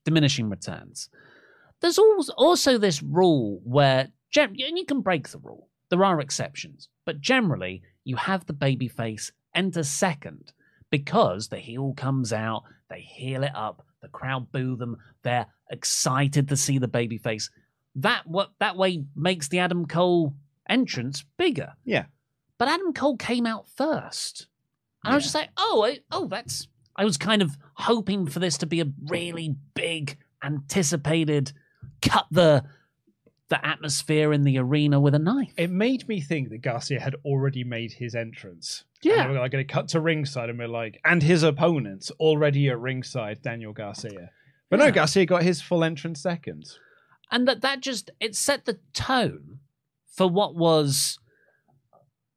[0.06, 1.10] diminishing returns.
[1.82, 5.68] There's also this rule where, and you can break the rule.
[5.89, 10.54] There are exceptions, but generally you have the babyface enter second
[10.89, 16.47] because the heel comes out, they heel it up, the crowd boo them, they're excited
[16.50, 17.50] to see the babyface.
[17.95, 20.34] That what that way makes the Adam Cole
[20.68, 21.74] entrance bigger.
[21.86, 22.06] Yeah.
[22.58, 24.47] But Adam Cole came out first.
[25.04, 26.68] And I was just like, oh, I, oh, that's.
[26.95, 31.54] I was kind of hoping for this to be a really big, anticipated,
[32.02, 32.66] cut the
[33.50, 35.54] the atmosphere in the arena with a knife.
[35.58, 38.84] It made me think that Garcia had already made his entrance.
[39.02, 39.24] Yeah.
[39.24, 42.70] And were like going to cut to ringside and we're like, and his opponents already
[42.70, 44.32] at ringside, Daniel Garcia.
[44.70, 46.66] But no, Garcia got his full entrance second.
[47.32, 49.60] and that that just it set the tone
[50.06, 51.18] for what was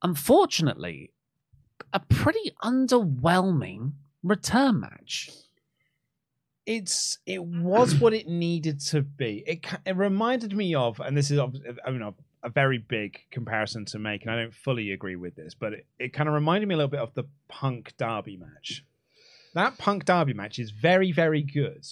[0.03, 1.13] unfortunately
[1.93, 3.93] a pretty underwhelming
[4.23, 5.31] return match.
[6.65, 9.43] It's it was what it needed to be.
[9.47, 13.85] It it reminded me of, and this is I mean a, a very big comparison
[13.87, 16.69] to make, and I don't fully agree with this, but it, it kind of reminded
[16.69, 18.85] me a little bit of the Punk Darby match.
[19.55, 21.85] That Punk Darby match is very very good,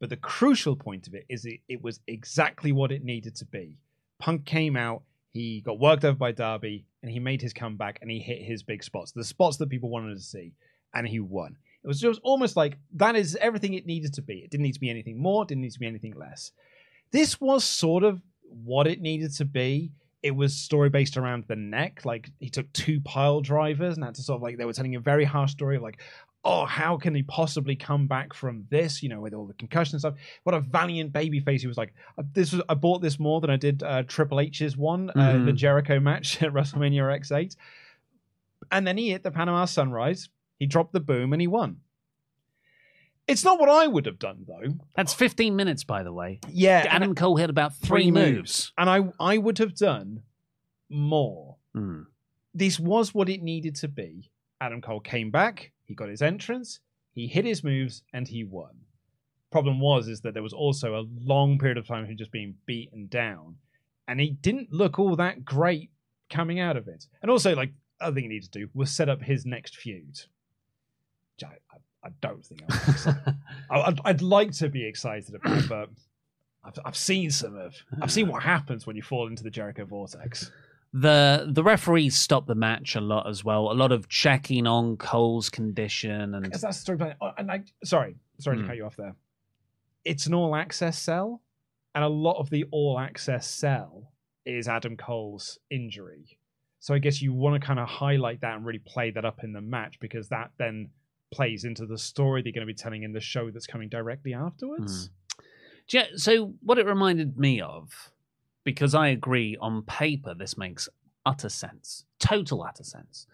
[0.00, 3.44] but the crucial point of it is it, it was exactly what it needed to
[3.44, 3.78] be.
[4.18, 5.02] Punk came out,
[5.32, 8.62] he got worked over by Darby, and he made his comeback and he hit his
[8.62, 10.54] big spots, the spots that people wanted to see,
[10.94, 11.56] and he won.
[11.84, 14.38] It was just almost like that is everything it needed to be.
[14.38, 16.50] It didn't need to be anything more, didn't need to be anything less.
[17.10, 19.92] This was sort of what it needed to be.
[20.22, 22.04] It was story based around the neck.
[22.06, 24.94] Like he took two pile drivers and had to sort of like they were telling
[24.94, 26.00] a very harsh story of like,
[26.46, 29.02] oh, how can he possibly come back from this?
[29.02, 30.14] You know, with all the concussion stuff.
[30.44, 31.92] What a valiant baby face he was like.
[32.18, 35.12] uh, This was I bought this more than I did uh, Triple H's one, uh,
[35.14, 35.44] Mhm.
[35.44, 37.54] the Jericho match at WrestleMania X8.
[38.72, 40.30] And then he hit the Panama Sunrise.
[40.64, 41.80] He dropped the boom and he won.
[43.28, 44.78] It's not what I would have done though.
[44.96, 46.40] That's 15 minutes, by the way.
[46.48, 48.72] Yeah, and- Adam Cole hit about three, moves.
[48.78, 50.22] and I I would have done
[50.88, 51.56] more.
[51.74, 52.04] Hmm.
[52.54, 54.30] This was what it needed to be.
[54.58, 55.72] Adam Cole came back.
[55.84, 56.80] He got his entrance.
[57.12, 58.70] He hit his moves and he won.
[59.52, 62.32] Problem was is that there was also a long period of time of him just
[62.32, 63.56] being beaten down,
[64.08, 65.90] and he didn't look all that great
[66.30, 67.04] coming out of it.
[67.20, 70.20] And also, like other thing he needed to do was set up his next feud.
[71.42, 73.34] I, I, I don't think I'm excited.
[73.70, 75.88] I- I'd, I'd like to be excited about, but
[76.64, 77.74] I've, I've seen some of.
[78.00, 80.50] I've seen what happens when you fall into the Jericho vortex.
[80.92, 83.72] The the referees stopped the match a lot as well.
[83.72, 87.16] A lot of checking on Cole's condition and that's the storyline.
[87.20, 88.62] Oh, and I, sorry, sorry Hmm.
[88.62, 89.16] to cut you off there.
[90.04, 91.40] It's an all access cell.
[91.96, 94.12] and a lot of the all access cell
[94.46, 96.38] is Adam Cole's injury.
[96.78, 99.42] So I guess you want to kind of highlight that and really play that up
[99.42, 100.90] in the match because that then
[101.34, 104.32] plays into the story they're going to be telling in the show that's coming directly
[104.32, 105.10] afterwards.
[105.88, 108.12] Yeah, so what it reminded me of,
[108.62, 110.88] because I agree on paper, this makes
[111.26, 113.26] utter sense, total utter sense.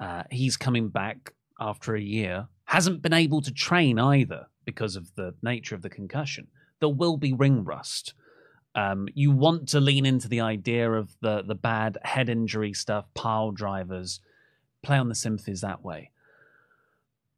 [0.00, 5.14] Uh, he's coming back after a year, hasn't been able to train either because of
[5.14, 6.48] the nature of the concussion.
[6.80, 8.14] There will be ring rust.
[8.74, 13.06] Um, you want to lean into the idea of the the bad head injury stuff,
[13.14, 14.20] pile drivers,
[14.82, 16.10] play on the sympathies that way.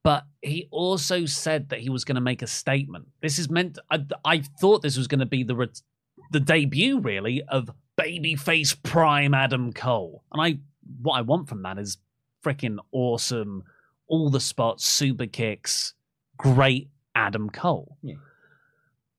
[0.02, 3.06] But he also said that he was going to make a statement.
[3.20, 3.78] This is meant.
[3.90, 5.82] I, I thought this was going to be the ret-
[6.30, 7.70] the debut, really, of
[8.00, 10.22] babyface prime Adam Cole.
[10.32, 10.58] And I,
[11.02, 11.98] what I want from that is
[12.42, 13.64] freaking awesome,
[14.06, 15.92] all the spots, super kicks,
[16.38, 17.98] great Adam Cole.
[18.02, 18.14] Yeah.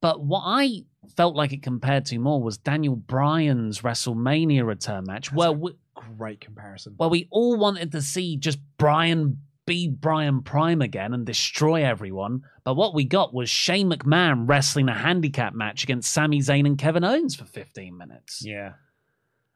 [0.01, 5.32] But what I felt like it compared to more was Daniel Bryan's WrestleMania return match,
[5.32, 5.73] where we,
[6.17, 6.95] Great comparison.
[6.97, 12.41] well, we all wanted to see just Brian be Brian Prime again and destroy everyone.
[12.64, 16.78] But what we got was Shane McMahon wrestling a handicap match against Sami Zayn and
[16.78, 18.43] Kevin Owens for 15 minutes.
[18.45, 18.74] yeah.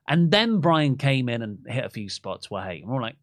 [0.07, 3.15] And then Brian came in and hit a few spots where, hey, we're all like,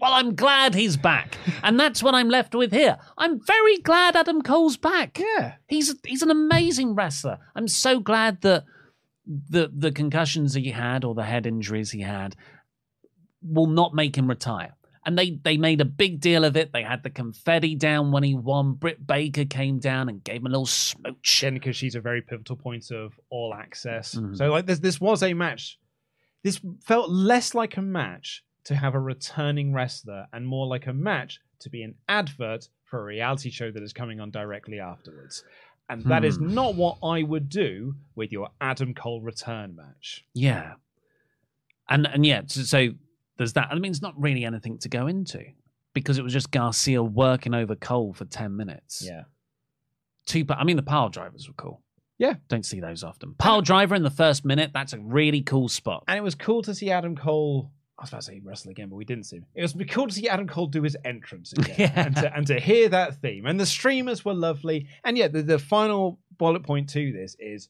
[0.00, 1.36] well, I'm glad he's back.
[1.62, 2.98] and that's what I'm left with here.
[3.18, 5.18] I'm very glad Adam Cole's back.
[5.18, 5.54] Yeah.
[5.66, 7.38] He's he's an amazing wrestler.
[7.54, 8.64] I'm so glad that
[9.26, 12.36] the the concussions he had or the head injuries he had
[13.42, 14.74] will not make him retire.
[15.06, 16.72] And they they made a big deal of it.
[16.72, 18.72] They had the confetti down when he won.
[18.74, 21.42] Britt Baker came down and gave him a little smooch.
[21.42, 24.14] Again, because she's a very pivotal point of all access.
[24.14, 24.36] Mhm.
[24.36, 25.78] So like this this was a match.
[26.42, 30.92] This felt less like a match to have a returning wrestler and more like a
[30.94, 35.44] match to be an advert for a reality show that is coming on directly afterwards.
[35.90, 36.54] And that is Hmm.
[36.54, 40.24] not what I would do with your Adam Cole return match.
[40.32, 40.76] Yeah,
[41.90, 42.94] and and yeah, so, so
[43.36, 43.68] there's that.
[43.70, 45.42] I mean, it's not really anything to go into
[45.92, 49.02] because it was just Garcia working over Cole for ten minutes.
[49.04, 49.22] Yeah.
[50.26, 50.44] two.
[50.50, 51.82] I mean, the pile drivers were cool.
[52.16, 52.34] Yeah.
[52.48, 53.34] don't see those often.
[53.38, 54.70] Pile driver in the first minute.
[54.72, 56.04] That's a really cool spot.
[56.06, 57.72] And it was cool to see Adam Cole.
[57.98, 59.46] I was about to say wrestle again, but we didn't see him.
[59.54, 61.92] It was cool to see Adam Cole do his entrance again Yeah.
[62.06, 63.46] and, to, and to hear that theme.
[63.46, 64.86] And the streamers were lovely.
[65.04, 67.68] And yeah, the, the final bullet point to this is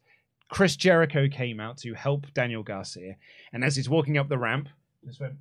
[0.51, 3.17] Chris Jericho came out to help Daniel Garcia.
[3.53, 4.69] And as he's walking up the ramp,
[5.07, 5.35] just went,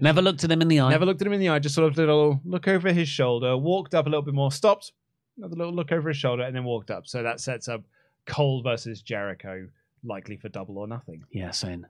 [0.00, 0.90] Never looked at him in the eye.
[0.90, 2.92] never looked at him in the eye, just sort of did a little look over
[2.92, 4.92] his shoulder, walked up a little bit more, stopped,
[5.36, 7.06] another little look over his shoulder, and then walked up.
[7.06, 7.82] So that sets up
[8.26, 9.68] Cole versus Jericho,
[10.04, 11.24] likely for double or nothing.
[11.30, 11.86] Yes, in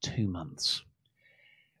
[0.00, 0.82] two months.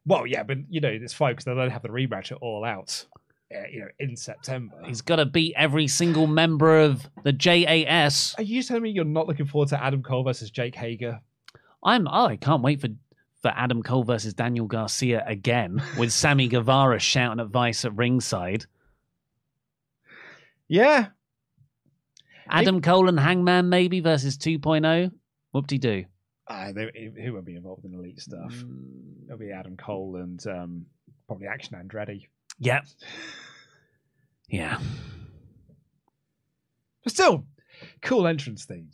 [0.04, 2.64] Well, yeah, but you know, it's fine because they don't have the rematch at all
[2.64, 3.06] out,
[3.54, 4.76] uh, you know, in September.
[4.84, 8.34] He's got to beat every single member of the JAS.
[8.36, 11.20] Are you telling me you're not looking forward to Adam Cole versus Jake Hager?
[11.84, 12.06] I'm.
[12.08, 12.88] Oh, I can't wait for
[13.42, 18.64] for Adam Cole versus Daniel Garcia again with Sammy Guevara shouting at Vice at ringside.
[20.68, 21.08] Yeah,
[22.48, 25.12] Adam Cole and Hangman maybe versus 2.0.
[25.52, 26.04] Whoop de doo.
[26.46, 28.54] uh, they, who won't be involved in elite stuff?
[29.26, 30.86] It'll be Adam Cole and um,
[31.26, 32.26] probably Action Andretti.
[32.58, 32.84] Yep.
[34.48, 34.78] Yeah.
[37.04, 37.44] But still,
[38.00, 38.90] cool entrance theme.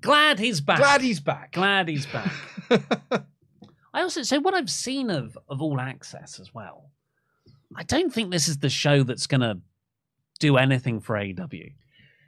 [0.00, 0.78] Glad he's back.
[0.78, 1.52] Glad he's back.
[1.52, 2.32] Glad he's back.
[3.92, 6.90] I also so what I've seen of of All Access as well.
[7.76, 9.60] I don't think this is the show that's gonna
[10.38, 11.72] do anything for AEW.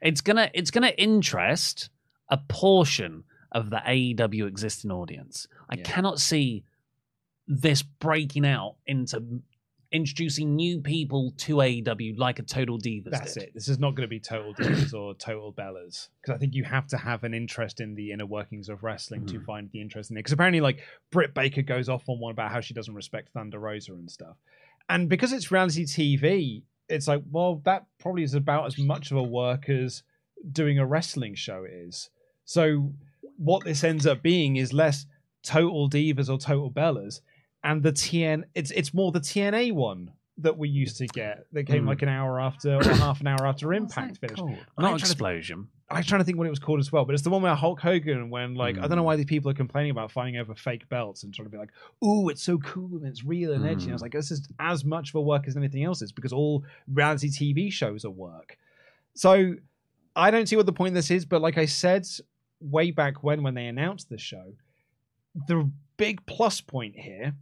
[0.00, 1.90] It's gonna it's gonna interest
[2.28, 5.46] a portion of the AEW existing audience.
[5.68, 5.82] I Yeah.
[5.84, 6.64] cannot see
[7.46, 9.42] this breaking out into
[9.92, 13.42] introducing new people to AEW like a Total Divas That's did.
[13.44, 13.54] it.
[13.54, 16.64] This is not going to be Total Divas or Total Bellas because I think you
[16.64, 19.44] have to have an interest in the inner workings of wrestling to Mhm.
[19.44, 20.20] find the interest in it.
[20.20, 20.80] Because apparently, like
[21.10, 24.36] Britt Baker goes off on one about how she doesn't respect Thunder Rosa and stuff,
[24.88, 29.16] and because it's reality TV, it's like, well, that probably is about as much of
[29.18, 30.02] a work as
[30.50, 32.10] doing a wrestling show is.
[32.44, 32.92] So
[33.36, 35.06] what this ends up being is less
[35.42, 37.20] Total Divas or Total Bellas,
[37.64, 38.44] and the TN.
[38.54, 41.88] It's it's more the TNA one that we used to get that came Mm.
[41.88, 44.40] like an hour after or half an hour after Impact finished.
[44.40, 44.64] called?
[44.78, 45.68] Not Explosion.
[45.90, 47.54] I'm trying to think what it was called as well, but it's the one where
[47.54, 49.04] Hulk Hogan, when like I don't know Mm.
[49.04, 51.70] why these people are complaining about fighting over fake belts and trying to be like,
[52.02, 54.04] "Ooh, it's so cool and it's real and edgy." And I was Mm.
[54.06, 57.28] like, "This is as much of a work as anything else is because all reality
[57.28, 58.56] TV shows are work."
[59.14, 59.56] So
[60.16, 62.06] I don't see what the point of this is, but like I said
[62.60, 64.54] way back when when they announced the show,
[65.46, 67.34] the big plus point here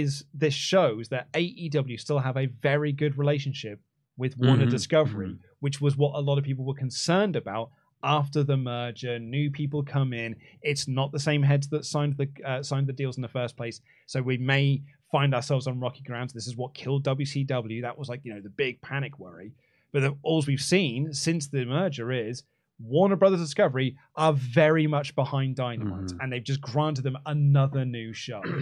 [0.00, 3.78] is this shows that AEW still have a very good relationship
[4.16, 7.70] with Warner Mhm, Discovery, which was what a lot of people were concerned about
[8.04, 10.34] after the merger, new people come in.
[10.62, 13.56] It's not the same heads that signed the uh, signed the deals in the first
[13.56, 13.80] place.
[14.06, 16.30] So we may find ourselves on rocky ground.
[16.30, 17.82] This is what killed WCW.
[17.82, 19.52] That was like you know the big panic worry.
[19.92, 22.42] But the, all we've seen since the merger is
[22.80, 26.18] Warner Brothers Discovery are very much behind Dynamite, Mhm.
[26.20, 28.42] and they've just granted them another new show.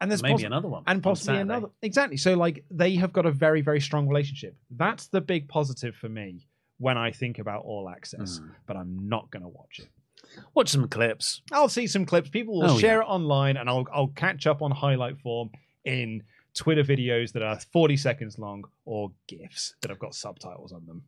[0.00, 1.42] And there's Maybe possi- another one and possibly Saturday.
[1.42, 1.68] another.
[1.82, 2.16] Exactly.
[2.18, 4.54] So like they have got a very very strong relationship.
[4.70, 6.46] That's the big positive for me
[6.78, 8.38] when I think about All Access.
[8.40, 8.50] Mm.
[8.66, 9.88] But I'm not going to watch it.
[10.54, 11.40] Watch some clips.
[11.52, 12.28] I'll see some clips.
[12.28, 13.04] People will Oh, share yeah.
[13.04, 15.50] it online, and I'll I'll catch up on highlight form
[15.84, 16.22] in
[16.54, 21.04] Twitter videos that are 40 seconds long or gifs that have got subtitles on them.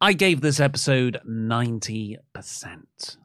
[0.00, 2.18] I gave this episode 90%.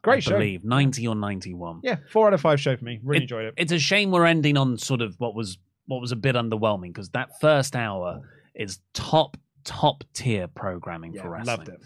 [0.02, 0.32] Great I show.
[0.32, 1.82] believe 90 or 91.
[1.84, 3.00] Yeah, four out of five show for me.
[3.04, 3.54] Really enjoyed it.
[3.58, 6.88] It's a shame we're ending on sort of what was what was a bit underwhelming
[6.94, 8.22] because that first hour
[8.56, 11.58] is top top tier programming Yeah, for wrestling.
[11.58, 11.80] loved it.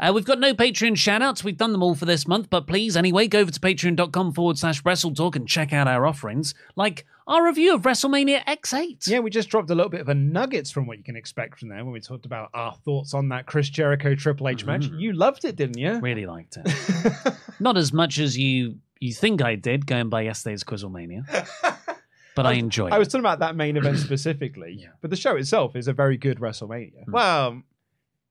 [0.00, 1.44] Uh, we've got no Patreon shout outs.
[1.44, 4.58] We've done them all for this month, but please, anyway, go over to patreon.com forward
[4.58, 9.06] slash wrestle talk and check out our offerings, like our review of WrestleMania X8.
[9.06, 11.58] Yeah, we just dropped a little bit of a nuggets from what you can expect
[11.58, 14.82] from there when we talked about our thoughts on that Chris Jericho Triple H match.
[14.90, 15.00] Mhm.
[15.00, 15.98] You loved it, didn't you?
[16.00, 17.34] Really liked it.
[17.60, 21.24] Not as much as you you think I did going by yesterday's Quizzlemania,
[22.36, 25.76] but I enjoyed I was talking about that main event specifically, but the show itself
[25.76, 27.04] is a very good WrestleMania.
[27.08, 27.62] Well,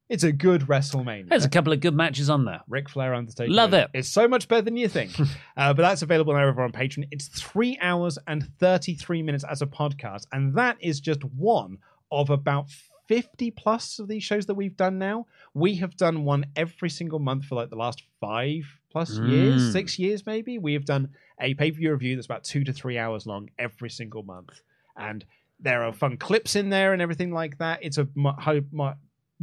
[0.10, 1.30] it's a good WrestleMania.
[1.30, 2.62] There's a couple of good matches on there.
[2.68, 3.52] Ric Flair Undertaker.
[3.52, 3.90] Love it.
[3.94, 5.12] It's so much better than you think.
[5.58, 7.08] uh, but that's available now over on Patreon.
[7.12, 10.26] It's three hours and 33 minutes as a podcast.
[10.32, 11.78] And that is just one
[12.12, 12.68] of about
[13.08, 15.26] 50 plus of these shows that we've done now.
[15.54, 19.72] We have done one every single month for like the last five plus years, Mm.
[19.72, 20.58] six years maybe.
[20.60, 21.10] We have done
[21.42, 24.62] a pay per view review that's about two to three hours long every single month.
[24.96, 25.26] And
[25.60, 27.80] there are fun clips in there and everything like that.
[27.82, 28.92] It's a mu- ho- mu-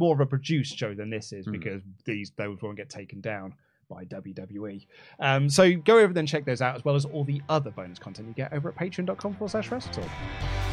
[0.01, 1.51] more of a produced show than this is Mm.
[1.53, 3.53] because these those won't get taken down
[3.89, 4.85] by WWE.
[5.19, 7.71] Um, so go over there and check those out, as well as all the other
[7.71, 10.70] bonus content you get over at patreon.com forward slash WrestleTalk.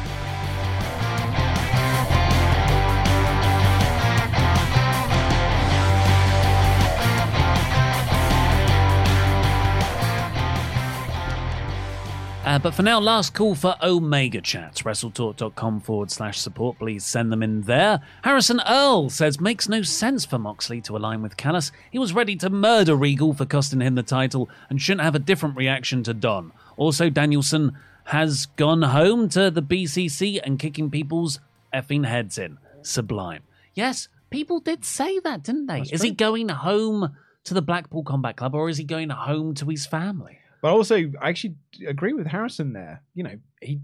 [12.49, 14.81] Uh, but for now, last call for Omega Chats.
[14.81, 16.79] WrestleTalk.com forward slash support.
[16.79, 18.01] Please send them in there.
[18.23, 21.71] Harrison Earl says, makes no sense for Moxley to align with Callis.
[21.91, 25.19] He was ready to murder Regal for costing him the title and shouldn't have a
[25.19, 26.51] different reaction to Don.
[26.75, 31.39] Also, Danielson has gone home to the BCC and kicking people's
[31.71, 32.57] effing heads in.
[32.81, 33.43] Sublime.
[33.75, 35.81] Yes, people did say that, didn't they?
[35.81, 39.53] That's is he going home to the Blackpool Combat Club or is he going home
[39.53, 40.39] to his family?
[40.61, 41.55] But also, I actually
[41.87, 43.01] agree with Harrison there.
[43.13, 43.79] You know, he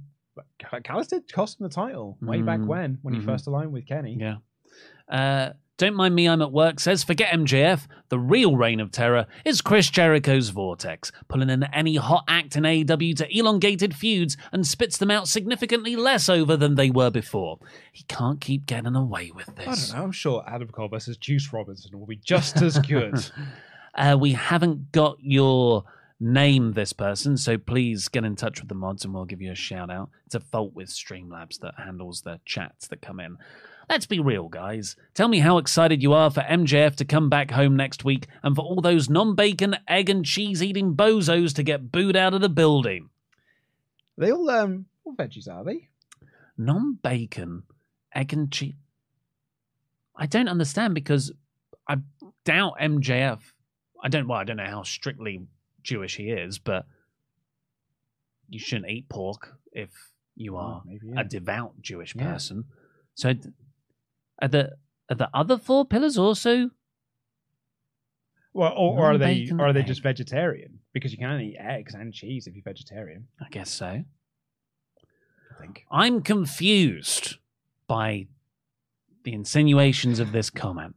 [0.84, 3.20] Callis did cost him the title way back Mm, when, when mhm.
[3.22, 4.18] he first aligned with Kenny.
[4.20, 4.36] Yeah.
[5.08, 7.88] Uh, don't mind me, I'm at work says, forget MJF.
[8.08, 12.64] The real reign of terror is Chris Jericho's Vortex, pulling in any hot act in
[12.64, 17.60] AEW to elongated feuds and spits them out significantly less over than they were before.
[17.92, 19.68] He can't keep getting away with this.
[19.68, 23.16] I don't know, I'm sure Adam Cole versus Juice Robinson will be just as good.
[23.98, 25.86] Uh, we haven't got your
[26.20, 29.52] name this person, so please get in touch with the mods and we'll give you
[29.52, 30.10] a shout out.
[30.26, 33.38] It's a fault with Streamlabs that handles the chats that come in.
[33.90, 34.96] Let's be real, guys.
[35.14, 38.56] Tell me how excited you are for MJF to come back home next week and
[38.56, 42.42] for all those non bacon, egg, and cheese eating bozos to get booed out of
[42.42, 43.10] the building.
[44.18, 45.90] they all um all veggies are they?
[46.58, 47.64] Non bacon,
[48.14, 48.74] egg, and cheese.
[50.16, 51.32] I don't understand because
[51.88, 51.98] I
[52.44, 53.40] doubt MJF.
[54.04, 54.28] I don't.
[54.28, 55.46] Well, I don't know how strictly
[55.86, 56.86] Jewish he is, but
[58.50, 59.90] you shouldn't eat pork if
[60.36, 62.32] you are maybe, a devout Jewish Yeah.
[62.34, 62.66] person.
[63.14, 63.34] So,
[64.42, 64.78] are the
[65.10, 66.72] are the other four pillars also?
[68.54, 70.80] Well, or, or are they or are they just vegetarian?
[70.94, 73.28] Because you can only eat eggs and cheese if you're vegetarian.
[73.40, 73.86] I guess so.
[75.52, 75.86] I think.
[75.92, 77.38] I'm confused
[77.88, 78.28] by
[79.24, 80.96] the insinuations of this comment.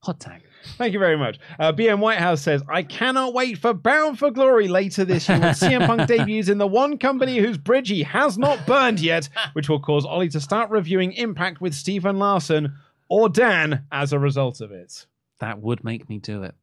[0.00, 0.42] Hot tag.
[0.78, 1.38] Thank you very much.
[1.58, 5.54] Uh, BM Whitehouse says, I cannot wait for Bound for Glory later this year when
[5.54, 9.68] CM Punk debuts in the one company whose bridge he has not burned yet, which
[9.68, 12.74] will cause Oli to start reviewing Impact with Stephen Larson
[13.08, 15.06] or Dan as a result of it.
[15.40, 16.54] That would make me do it.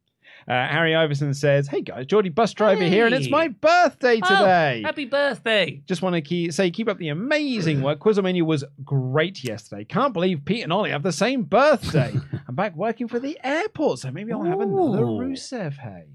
[0.48, 4.82] Uh, Harry Iverson says, Hey guys, Geordie Bus Driver here, and it's my birthday today.
[4.84, 5.82] Oh, happy birthday!
[5.86, 8.00] Just want to keep, say, keep up the amazing work.
[8.00, 9.84] Quizlemania was great yesterday.
[9.84, 12.14] Can't believe Pete and Oli have the same birthday.
[12.48, 15.04] I'm back working for the airport, so maybe I'll have another.
[15.04, 15.74] Rusev.
[15.78, 16.06] Hey,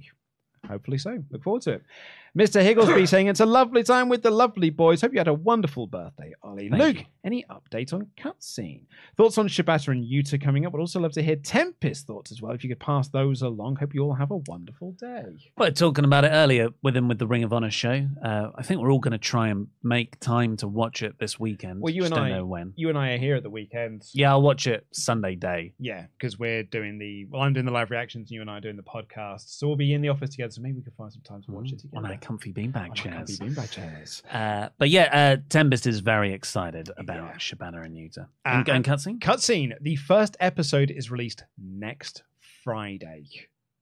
[0.69, 1.23] hopefully so.
[1.31, 1.83] Look forward to it.
[2.37, 2.63] Mr.
[2.63, 5.01] Higglesby saying it's a lovely time with the lovely boys.
[5.01, 6.69] Hope you had a wonderful birthday, Oli.
[6.69, 7.05] Thank Luke, you.
[7.25, 8.83] any update on cutscene?
[9.17, 10.73] Thoughts on Shibata and Yuta coming up?
[10.73, 12.53] Would also love to hear Tempest thoughts as well.
[12.53, 13.77] If you could pass those along.
[13.77, 15.23] Hope you all have a wonderful day.
[15.57, 18.07] We were talking about it earlier with him with the Ring of Honor show.
[18.25, 21.39] Uh, I think we're all going to try and make time to watch it this
[21.39, 21.81] weekend.
[21.81, 22.73] Well, you Just and don't I, know when.
[22.77, 24.03] you and I are here at the weekend.
[24.13, 25.75] Yeah, I'll watch it Sunday day.
[25.79, 28.59] Yeah, because we're doing the well, I'm doing the live reactions, and you and I
[28.59, 29.57] are doing the podcast.
[29.57, 30.51] So we'll be in the office together.
[30.51, 32.01] So maybe we can find some time to watch it together.
[32.25, 33.39] Comfy beanbag chairs.
[33.39, 34.23] comfy beanbag chairs.
[34.33, 37.33] Uh, but yeah, uh, Tempest is very excited about Yeah.
[37.37, 38.19] Shibata and Yuta.
[38.19, 39.19] Uh, and, and and- cutscene?
[39.21, 39.75] Cutscene.
[39.83, 42.23] The first episode is released next
[42.63, 43.27] Friday.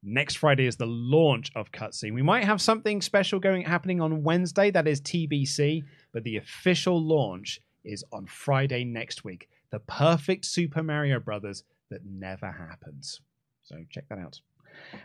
[0.03, 2.13] Next Friday is the launch of Cutscene.
[2.15, 4.73] We might have something special going happening on Wednesday.
[4.73, 9.49] That is TBC, but the official launch is on Friday next week.
[9.71, 13.21] The perfect Super Mario Brothers that never happens.
[13.63, 14.41] So check that out.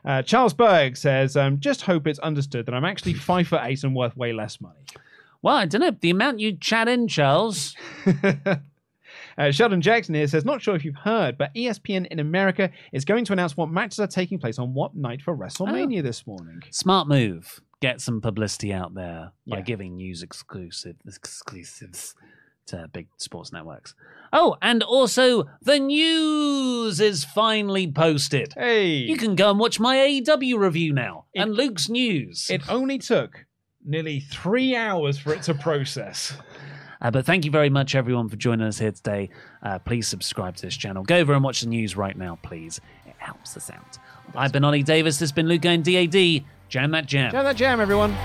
[0.06, 3.84] Uh, Charles Berg says, um, "Just hope it's understood that I'm actually five foot eight
[3.84, 4.80] and worth way less money."
[5.42, 5.92] Well, I don't know.
[5.92, 7.76] The amount you chat in, Charles.
[9.38, 13.06] Uh, Sheldon Jackson here says, not sure if you've heard, but ESPN in America is
[13.06, 16.60] going to announce what matches are taking place on what night for WrestleMania this morning.
[16.72, 17.62] Smart move.
[17.80, 19.62] Get some publicity out there by Yeah.
[19.62, 22.16] giving news exclusive exclusives
[22.68, 23.96] to big sports networks.
[24.34, 28.54] Oh, and also the news is finally posted.
[28.54, 32.48] Hey, You can go and watch my AEW review now It- and Luke's news.
[32.50, 33.46] it only took
[33.86, 36.34] nearly three hours for it to process.
[37.00, 39.30] Uh, but thank you very much, everyone, for joining us here today.
[39.62, 41.04] Uh, please subscribe to this channel.
[41.04, 42.82] Go over and watch the news right now, please.
[43.06, 44.00] It helps us out.
[44.34, 45.18] I've been Oli Davis.
[45.20, 46.44] This has been Luke and DAD.
[46.70, 47.32] Jam that jam.
[47.32, 48.18] Jam that jam, everyone.